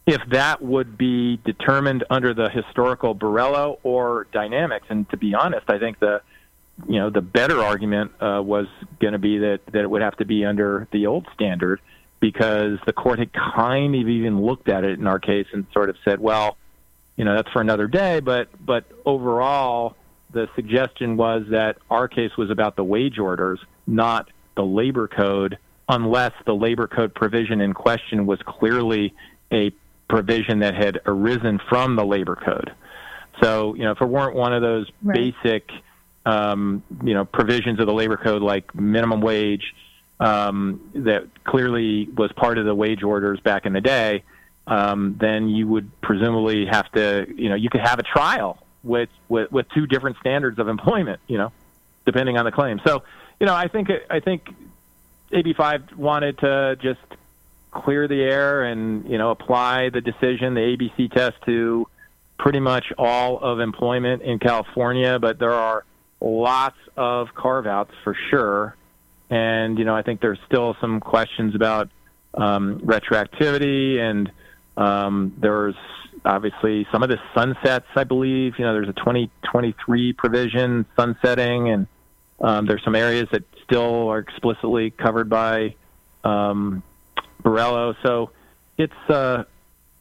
If 0.06 0.20
that 0.28 0.62
would 0.62 0.96
be 0.96 1.38
determined 1.38 2.04
under 2.10 2.34
the 2.34 2.48
historical 2.50 3.14
Borello 3.14 3.78
or 3.82 4.26
Dynamex, 4.32 4.82
and 4.90 5.08
to 5.10 5.16
be 5.16 5.34
honest, 5.34 5.68
I 5.68 5.78
think 5.78 5.98
the 5.98 6.22
you 6.86 7.00
know 7.00 7.10
the 7.10 7.22
better 7.22 7.60
argument 7.60 8.12
uh, 8.20 8.42
was 8.44 8.66
going 9.00 9.14
to 9.14 9.18
be 9.18 9.38
that 9.38 9.60
that 9.72 9.80
it 9.80 9.90
would 9.90 10.02
have 10.02 10.16
to 10.18 10.24
be 10.24 10.44
under 10.44 10.86
the 10.92 11.06
old 11.06 11.26
standard 11.34 11.80
because 12.30 12.80
the 12.86 12.92
court 12.92 13.20
had 13.20 13.32
kind 13.32 13.94
of 13.94 14.08
even 14.08 14.42
looked 14.42 14.68
at 14.68 14.82
it 14.82 14.98
in 14.98 15.06
our 15.06 15.20
case 15.20 15.46
and 15.52 15.64
sort 15.72 15.88
of 15.88 15.96
said, 16.04 16.18
well, 16.18 16.56
you 17.16 17.24
know, 17.24 17.36
that's 17.36 17.48
for 17.52 17.60
another 17.60 17.86
day. 17.86 18.18
But 18.18 18.48
but 18.64 18.84
overall, 19.04 19.94
the 20.32 20.48
suggestion 20.56 21.16
was 21.16 21.44
that 21.50 21.78
our 21.88 22.08
case 22.08 22.32
was 22.36 22.50
about 22.50 22.74
the 22.74 22.82
wage 22.82 23.20
orders, 23.20 23.60
not 23.86 24.28
the 24.56 24.64
labor 24.64 25.06
code, 25.06 25.56
unless 25.88 26.32
the 26.46 26.54
labor 26.54 26.88
code 26.88 27.14
provision 27.14 27.60
in 27.60 27.72
question 27.74 28.26
was 28.26 28.40
clearly 28.44 29.14
a 29.52 29.70
provision 30.10 30.58
that 30.58 30.74
had 30.74 31.00
arisen 31.06 31.60
from 31.68 31.94
the 31.94 32.04
labor 32.04 32.34
code. 32.34 32.72
So, 33.40 33.74
you 33.74 33.84
know, 33.84 33.92
if 33.92 34.00
it 34.00 34.08
weren't 34.08 34.34
one 34.34 34.52
of 34.52 34.62
those 34.62 34.90
right. 35.02 35.32
basic, 35.44 35.70
um, 36.24 36.82
you 37.04 37.14
know, 37.14 37.24
provisions 37.24 37.78
of 37.78 37.86
the 37.86 37.92
labor 37.92 38.16
code 38.16 38.42
like 38.42 38.74
minimum 38.74 39.20
wage, 39.20 39.74
um, 40.20 40.90
that 40.94 41.26
clearly 41.44 42.06
was 42.06 42.32
part 42.32 42.58
of 42.58 42.64
the 42.64 42.74
wage 42.74 43.02
orders 43.02 43.40
back 43.40 43.66
in 43.66 43.72
the 43.72 43.80
day, 43.80 44.24
um, 44.66 45.16
then 45.20 45.48
you 45.48 45.68
would 45.68 46.00
presumably 46.00 46.66
have 46.66 46.90
to, 46.92 47.26
you 47.36 47.48
know, 47.48 47.54
you 47.54 47.70
could 47.70 47.82
have 47.82 47.98
a 47.98 48.02
trial 48.02 48.58
with, 48.82 49.08
with 49.28 49.50
with 49.50 49.66
two 49.70 49.86
different 49.86 50.16
standards 50.18 50.58
of 50.58 50.68
employment. 50.68 51.20
You 51.26 51.38
know, 51.38 51.52
depending 52.04 52.38
on 52.38 52.44
the 52.44 52.52
claim. 52.52 52.80
So, 52.86 53.02
you 53.38 53.46
know, 53.46 53.54
I 53.54 53.68
think 53.68 53.90
I 54.08 54.20
think 54.20 54.48
AB5 55.32 55.96
wanted 55.96 56.38
to 56.38 56.76
just 56.80 57.00
clear 57.72 58.08
the 58.08 58.22
air 58.22 58.64
and 58.64 59.08
you 59.10 59.18
know 59.18 59.30
apply 59.30 59.90
the 59.90 60.00
decision, 60.00 60.54
the 60.54 60.60
ABC 60.60 61.12
test 61.12 61.36
to 61.44 61.86
pretty 62.38 62.60
much 62.60 62.92
all 62.96 63.38
of 63.38 63.60
employment 63.60 64.22
in 64.22 64.38
California, 64.38 65.18
but 65.18 65.38
there 65.38 65.52
are 65.52 65.84
lots 66.20 66.76
of 66.96 67.34
carve 67.34 67.66
outs 67.66 67.92
for 68.04 68.16
sure. 68.30 68.76
And, 69.30 69.78
you 69.78 69.84
know, 69.84 69.94
I 69.94 70.02
think 70.02 70.20
there's 70.20 70.38
still 70.46 70.76
some 70.80 71.00
questions 71.00 71.54
about 71.54 71.88
um, 72.34 72.80
retroactivity 72.80 73.98
and 73.98 74.30
um, 74.76 75.34
there's 75.38 75.74
obviously 76.24 76.86
some 76.92 77.02
of 77.02 77.08
the 77.08 77.18
sunsets, 77.34 77.86
I 77.94 78.04
believe. 78.04 78.54
You 78.58 78.64
know, 78.64 78.74
there's 78.74 78.88
a 78.88 78.92
2023 78.92 80.12
provision 80.12 80.86
sunsetting, 80.96 81.70
and 81.70 81.86
um, 82.40 82.66
there's 82.66 82.84
some 82.84 82.94
areas 82.94 83.28
that 83.32 83.44
still 83.64 84.08
are 84.08 84.18
explicitly 84.18 84.90
covered 84.90 85.30
by 85.30 85.74
um, 86.24 86.82
Borello. 87.42 87.94
So 88.02 88.30
it's, 88.76 88.92
uh, 89.08 89.44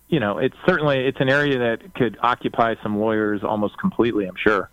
you 0.09 0.19
know, 0.19 0.39
it's 0.39 0.55
certainly 0.67 1.05
it's 1.05 1.19
an 1.21 1.29
area 1.29 1.59
that 1.59 1.93
could 1.95 2.17
occupy 2.21 2.75
some 2.83 2.99
lawyers 2.99 3.43
almost 3.43 3.77
completely. 3.77 4.25
I'm 4.25 4.35
sure. 4.35 4.69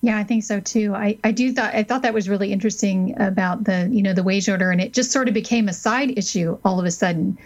Yeah, 0.00 0.18
I 0.18 0.24
think 0.24 0.44
so 0.44 0.60
too. 0.60 0.94
I, 0.94 1.18
I 1.24 1.32
do 1.32 1.52
thought 1.52 1.74
I 1.74 1.82
thought 1.82 2.02
that 2.02 2.14
was 2.14 2.28
really 2.28 2.52
interesting 2.52 3.20
about 3.20 3.64
the 3.64 3.88
you 3.90 4.02
know 4.02 4.12
the 4.12 4.22
wage 4.22 4.48
order, 4.48 4.70
and 4.70 4.80
it 4.80 4.92
just 4.92 5.10
sort 5.10 5.28
of 5.28 5.34
became 5.34 5.68
a 5.68 5.72
side 5.72 6.16
issue 6.16 6.58
all 6.64 6.78
of 6.78 6.84
a 6.84 6.90
sudden. 6.90 7.38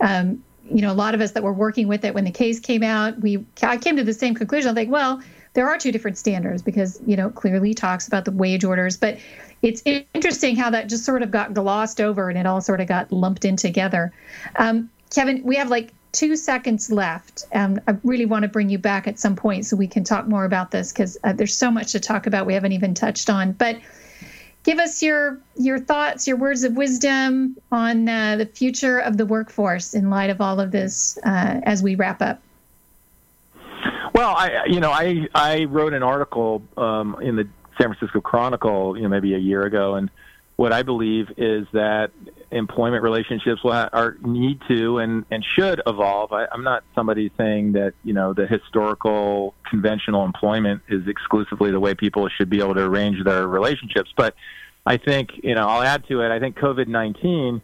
Um, 0.00 0.42
you 0.70 0.82
know, 0.82 0.92
a 0.92 0.94
lot 0.94 1.14
of 1.14 1.20
us 1.20 1.32
that 1.32 1.42
were 1.42 1.52
working 1.52 1.88
with 1.88 2.04
it 2.04 2.14
when 2.14 2.24
the 2.24 2.30
case 2.30 2.60
came 2.60 2.82
out, 2.82 3.18
we 3.20 3.44
I 3.62 3.76
came 3.76 3.96
to 3.96 4.04
the 4.04 4.14
same 4.14 4.34
conclusion. 4.34 4.70
I 4.70 4.74
think, 4.74 4.90
well, 4.90 5.22
there 5.54 5.68
are 5.68 5.78
two 5.78 5.92
different 5.92 6.18
standards 6.18 6.62
because 6.62 7.00
you 7.06 7.16
know 7.16 7.30
clearly 7.30 7.74
talks 7.74 8.06
about 8.06 8.24
the 8.24 8.32
wage 8.32 8.64
orders, 8.64 8.96
but 8.96 9.18
it's 9.62 9.82
interesting 10.14 10.56
how 10.56 10.70
that 10.70 10.88
just 10.88 11.04
sort 11.04 11.22
of 11.22 11.30
got 11.30 11.52
glossed 11.52 12.00
over 12.00 12.28
and 12.28 12.38
it 12.38 12.46
all 12.46 12.60
sort 12.60 12.80
of 12.80 12.86
got 12.86 13.10
lumped 13.12 13.44
in 13.44 13.56
together. 13.56 14.12
Um, 14.56 14.90
Kevin, 15.10 15.42
we 15.42 15.56
have 15.56 15.68
like 15.68 15.92
two 16.12 16.36
seconds 16.36 16.90
left. 16.90 17.44
Um, 17.54 17.80
I 17.86 17.96
really 18.04 18.26
want 18.26 18.42
to 18.42 18.48
bring 18.48 18.70
you 18.70 18.78
back 18.78 19.06
at 19.06 19.18
some 19.18 19.36
point 19.36 19.66
so 19.66 19.76
we 19.76 19.86
can 19.86 20.04
talk 20.04 20.26
more 20.26 20.44
about 20.44 20.70
this 20.70 20.92
because 20.92 21.18
uh, 21.24 21.32
there's 21.32 21.54
so 21.54 21.70
much 21.70 21.92
to 21.92 22.00
talk 22.00 22.26
about 22.26 22.46
we 22.46 22.54
haven't 22.54 22.72
even 22.72 22.94
touched 22.94 23.30
on. 23.30 23.52
But 23.52 23.78
give 24.62 24.78
us 24.78 25.02
your 25.02 25.38
your 25.56 25.78
thoughts, 25.78 26.26
your 26.26 26.36
words 26.36 26.64
of 26.64 26.76
wisdom 26.76 27.56
on 27.70 28.08
uh, 28.08 28.36
the 28.36 28.46
future 28.46 28.98
of 28.98 29.16
the 29.16 29.26
workforce 29.26 29.94
in 29.94 30.10
light 30.10 30.30
of 30.30 30.40
all 30.40 30.60
of 30.60 30.70
this 30.70 31.18
uh, 31.24 31.60
as 31.62 31.82
we 31.82 31.94
wrap 31.94 32.22
up. 32.22 32.40
Well, 34.14 34.34
I 34.36 34.64
you 34.66 34.80
know 34.80 34.90
I 34.90 35.28
I 35.34 35.64
wrote 35.64 35.92
an 35.92 36.02
article 36.02 36.62
um, 36.76 37.16
in 37.20 37.36
the 37.36 37.48
San 37.80 37.94
Francisco 37.94 38.20
Chronicle 38.20 38.96
you 38.96 39.02
know 39.02 39.08
maybe 39.08 39.34
a 39.34 39.38
year 39.38 39.62
ago 39.62 39.94
and 39.94 40.10
what 40.56 40.72
I 40.72 40.82
believe 40.82 41.32
is 41.36 41.68
that 41.72 42.10
employment 42.50 43.02
relationships 43.02 43.62
will 43.62 43.72
ha- 43.72 43.90
are 43.92 44.16
need 44.22 44.60
to 44.68 44.98
and 44.98 45.24
and 45.30 45.44
should 45.44 45.82
evolve. 45.86 46.32
I, 46.32 46.46
I'm 46.50 46.64
not 46.64 46.84
somebody 46.94 47.30
saying 47.36 47.72
that 47.72 47.94
you 48.04 48.12
know 48.12 48.32
the 48.32 48.46
historical 48.46 49.54
conventional 49.68 50.24
employment 50.24 50.82
is 50.88 51.06
exclusively 51.06 51.70
the 51.70 51.80
way 51.80 51.94
people 51.94 52.28
should 52.28 52.48
be 52.48 52.60
able 52.60 52.74
to 52.74 52.84
arrange 52.84 53.22
their 53.24 53.46
relationships, 53.46 54.10
but 54.16 54.34
I 54.86 54.96
think 54.96 55.30
you 55.42 55.54
know 55.54 55.68
I'll 55.68 55.82
add 55.82 56.06
to 56.08 56.22
it. 56.22 56.30
I 56.30 56.38
think 56.40 56.56
COVID 56.56 56.88
nineteen 56.88 57.60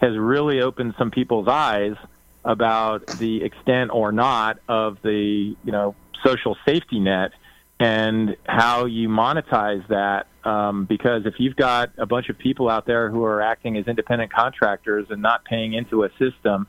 has 0.00 0.16
really 0.16 0.62
opened 0.62 0.94
some 0.98 1.10
people's 1.10 1.48
eyes 1.48 1.96
about 2.44 3.06
the 3.06 3.42
extent 3.42 3.90
or 3.92 4.12
not 4.12 4.58
of 4.68 4.98
the 5.02 5.56
you 5.64 5.72
know 5.72 5.94
social 6.24 6.56
safety 6.66 7.00
net 7.00 7.32
and 7.80 8.36
how 8.44 8.84
you 8.84 9.08
monetize 9.08 9.86
that. 9.88 10.26
Um, 10.44 10.84
because 10.84 11.26
if 11.26 11.34
you've 11.38 11.56
got 11.56 11.90
a 11.98 12.06
bunch 12.06 12.28
of 12.28 12.38
people 12.38 12.70
out 12.70 12.86
there 12.86 13.10
who 13.10 13.24
are 13.24 13.42
acting 13.42 13.76
as 13.76 13.86
independent 13.86 14.32
contractors 14.32 15.06
and 15.10 15.20
not 15.20 15.44
paying 15.44 15.74
into 15.74 16.04
a 16.04 16.10
system 16.18 16.66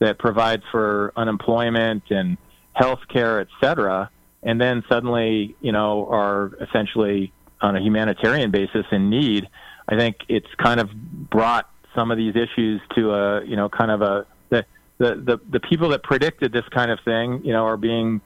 that 0.00 0.18
provides 0.18 0.62
for 0.72 1.12
unemployment 1.14 2.04
and 2.10 2.36
health 2.72 3.00
care, 3.08 3.40
et 3.40 3.48
cetera, 3.60 4.10
and 4.42 4.60
then 4.60 4.82
suddenly, 4.88 5.54
you 5.60 5.70
know, 5.70 6.08
are 6.08 6.52
essentially 6.60 7.32
on 7.60 7.76
a 7.76 7.80
humanitarian 7.80 8.50
basis 8.50 8.86
in 8.90 9.08
need, 9.08 9.48
I 9.88 9.96
think 9.96 10.16
it's 10.28 10.52
kind 10.56 10.80
of 10.80 10.90
brought 11.30 11.70
some 11.94 12.10
of 12.10 12.16
these 12.16 12.34
issues 12.34 12.80
to 12.96 13.12
a, 13.12 13.44
you 13.44 13.54
know, 13.54 13.68
kind 13.68 13.90
of 13.92 14.02
a, 14.02 14.26
the, 14.48 14.64
the, 14.98 15.14
the, 15.14 15.40
the 15.48 15.60
people 15.60 15.90
that 15.90 16.02
predicted 16.02 16.52
this 16.52 16.66
kind 16.70 16.90
of 16.90 16.98
thing, 17.04 17.42
you 17.44 17.52
know, 17.52 17.66
are 17.66 17.76
being, 17.76 18.20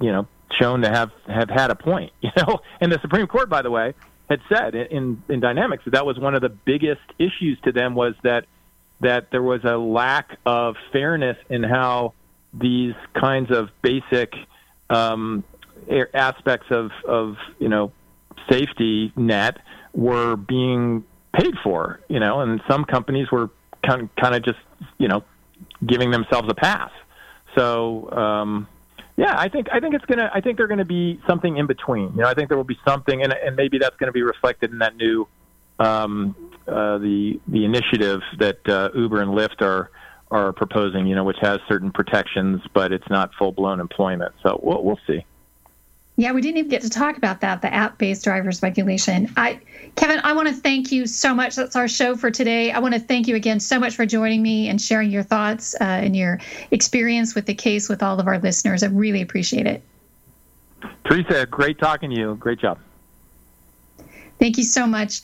you 0.00 0.12
know, 0.12 0.28
shown 0.60 0.82
to 0.82 0.88
have 0.88 1.10
have 1.26 1.50
had 1.50 1.70
a 1.70 1.74
point. 1.74 2.12
You 2.22 2.30
know, 2.36 2.60
and 2.80 2.90
the 2.90 2.98
Supreme 3.00 3.26
Court, 3.26 3.50
by 3.50 3.62
the 3.62 3.70
way, 3.70 3.94
had 4.28 4.40
said 4.48 4.74
in 4.74 5.22
in 5.28 5.40
Dynamex 5.40 5.84
that 5.84 5.92
that 5.92 6.06
was 6.06 6.18
one 6.18 6.34
of 6.34 6.42
the 6.42 6.48
biggest 6.48 7.02
issues 7.18 7.58
to 7.64 7.72
them 7.72 7.94
was 7.94 8.14
that 8.22 8.46
that 9.00 9.30
there 9.30 9.42
was 9.42 9.62
a 9.64 9.76
lack 9.76 10.38
of 10.46 10.76
fairness 10.92 11.36
in 11.50 11.62
how 11.62 12.14
these 12.52 12.94
kinds 13.20 13.50
of 13.50 13.68
basic 13.82 14.32
um, 14.90 15.44
aspects 16.14 16.66
of 16.70 16.90
of 17.06 17.36
you 17.58 17.68
know 17.68 17.92
safety 18.50 19.12
net 19.16 19.58
were 19.92 20.36
being 20.36 21.04
paid 21.34 21.54
for. 21.62 22.00
You 22.08 22.20
know, 22.20 22.40
and 22.40 22.60
some 22.68 22.84
companies 22.84 23.30
were 23.30 23.50
kind 23.86 24.08
kind 24.16 24.34
of 24.34 24.44
just 24.44 24.58
you 24.98 25.08
know 25.08 25.24
giving 25.86 26.10
themselves 26.10 26.48
a 26.50 26.54
pass. 26.54 26.90
So 27.56 28.10
um, 28.10 28.68
yeah, 29.16 29.34
I 29.36 29.48
think 29.48 29.68
I 29.72 29.80
think 29.80 29.94
it's 29.94 30.04
gonna. 30.06 30.30
I 30.34 30.40
think 30.40 30.58
they're 30.58 30.66
gonna 30.66 30.84
be 30.84 31.20
something 31.26 31.56
in 31.56 31.66
between. 31.66 32.12
You 32.14 32.22
know, 32.22 32.28
I 32.28 32.34
think 32.34 32.48
there 32.48 32.56
will 32.56 32.64
be 32.64 32.78
something, 32.86 33.22
and 33.22 33.32
and 33.32 33.54
maybe 33.54 33.78
that's 33.78 33.96
going 33.96 34.08
to 34.08 34.12
be 34.12 34.22
reflected 34.22 34.72
in 34.72 34.78
that 34.78 34.96
new 34.96 35.28
um, 35.78 36.34
uh, 36.66 36.98
the 36.98 37.40
the 37.46 37.64
initiative 37.64 38.20
that 38.38 38.68
uh, 38.68 38.90
Uber 38.94 39.22
and 39.22 39.30
Lyft 39.30 39.62
are 39.62 39.90
are 40.30 40.52
proposing. 40.52 41.06
You 41.06 41.14
know, 41.14 41.24
which 41.24 41.38
has 41.42 41.60
certain 41.68 41.92
protections, 41.92 42.60
but 42.72 42.92
it's 42.92 43.08
not 43.08 43.30
full 43.38 43.52
blown 43.52 43.78
employment. 43.78 44.34
So 44.42 44.58
we'll 44.62 44.82
we'll 44.82 45.00
see. 45.06 45.24
Yeah, 46.16 46.32
we 46.32 46.40
didn't 46.40 46.58
even 46.58 46.70
get 46.70 46.82
to 46.82 46.90
talk 46.90 47.16
about 47.16 47.40
that, 47.40 47.60
the 47.60 47.74
app 47.74 47.98
based 47.98 48.22
drivers 48.22 48.62
regulation. 48.62 49.32
I, 49.36 49.58
Kevin, 49.96 50.20
I 50.22 50.32
want 50.34 50.46
to 50.46 50.54
thank 50.54 50.92
you 50.92 51.08
so 51.08 51.34
much. 51.34 51.56
That's 51.56 51.74
our 51.74 51.88
show 51.88 52.16
for 52.16 52.30
today. 52.30 52.70
I 52.70 52.78
want 52.78 52.94
to 52.94 53.00
thank 53.00 53.26
you 53.26 53.34
again 53.34 53.58
so 53.58 53.80
much 53.80 53.96
for 53.96 54.06
joining 54.06 54.40
me 54.40 54.68
and 54.68 54.80
sharing 54.80 55.10
your 55.10 55.24
thoughts 55.24 55.74
uh, 55.80 55.84
and 55.84 56.16
your 56.16 56.38
experience 56.70 57.34
with 57.34 57.46
the 57.46 57.54
case 57.54 57.88
with 57.88 58.00
all 58.00 58.20
of 58.20 58.28
our 58.28 58.38
listeners. 58.38 58.84
I 58.84 58.86
really 58.86 59.22
appreciate 59.22 59.66
it. 59.66 59.82
Teresa, 61.04 61.46
great 61.46 61.78
talking 61.78 62.10
to 62.10 62.16
you. 62.16 62.36
Great 62.36 62.60
job. 62.60 62.78
Thank 64.38 64.56
you 64.56 64.64
so 64.64 64.86
much. 64.86 65.22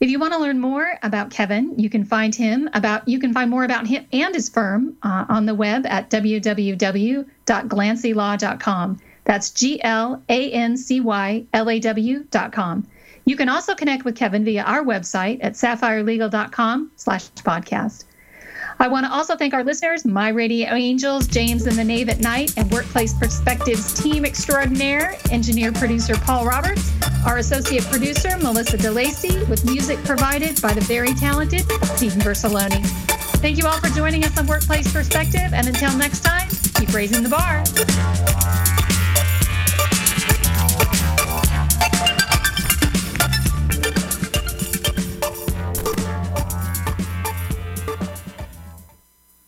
If 0.00 0.10
you 0.10 0.18
want 0.18 0.32
to 0.32 0.40
learn 0.40 0.60
more 0.60 0.98
about 1.02 1.30
Kevin, 1.30 1.78
you 1.78 1.88
can 1.88 2.04
find 2.04 2.34
him 2.34 2.68
about 2.74 3.08
you 3.08 3.18
can 3.18 3.32
find 3.32 3.48
more 3.48 3.64
about 3.64 3.86
him 3.86 4.06
and 4.12 4.34
his 4.34 4.46
firm 4.48 4.96
uh, 5.02 5.24
on 5.28 5.46
the 5.46 5.54
web 5.54 5.86
at 5.86 6.10
www.glancylaw.com. 6.10 9.00
That's 9.26 9.50
G 9.50 9.82
L 9.82 10.22
A 10.28 10.50
N 10.52 10.76
C 10.76 11.00
Y 11.00 11.44
L 11.52 11.68
A 11.68 11.78
W 11.80 12.24
dot 12.30 12.52
com. 12.52 12.86
You 13.26 13.36
can 13.36 13.48
also 13.48 13.74
connect 13.74 14.04
with 14.04 14.14
Kevin 14.14 14.44
via 14.44 14.62
our 14.62 14.84
website 14.84 15.40
at 15.42 15.54
sapphirelegal.com 15.54 16.92
slash 16.94 17.28
podcast. 17.32 18.04
I 18.78 18.88
want 18.88 19.06
to 19.06 19.12
also 19.12 19.36
thank 19.36 19.54
our 19.54 19.64
listeners, 19.64 20.04
My 20.04 20.28
Radio 20.28 20.72
Angels, 20.74 21.26
James 21.26 21.66
and 21.66 21.76
the 21.76 21.82
Knave 21.82 22.08
at 22.08 22.20
Night, 22.20 22.56
and 22.56 22.70
Workplace 22.70 23.14
Perspectives 23.14 24.00
team 24.00 24.24
extraordinaire, 24.24 25.16
engineer 25.30 25.72
producer 25.72 26.14
Paul 26.14 26.46
Roberts, 26.46 26.92
our 27.26 27.38
associate 27.38 27.84
producer 27.84 28.36
Melissa 28.38 28.76
DeLacy, 28.76 29.48
with 29.48 29.64
music 29.64 29.98
provided 30.04 30.60
by 30.60 30.74
the 30.74 30.82
very 30.82 31.14
talented 31.14 31.62
Stephen 31.84 32.20
Versaloni. 32.20 32.84
Thank 33.40 33.58
you 33.58 33.66
all 33.66 33.78
for 33.80 33.88
joining 33.88 34.24
us 34.24 34.38
on 34.38 34.46
Workplace 34.46 34.92
Perspective, 34.92 35.52
and 35.52 35.66
until 35.66 35.96
next 35.96 36.20
time, 36.20 36.48
keep 36.74 36.92
raising 36.92 37.22
the 37.22 37.30
bar. 37.30 38.75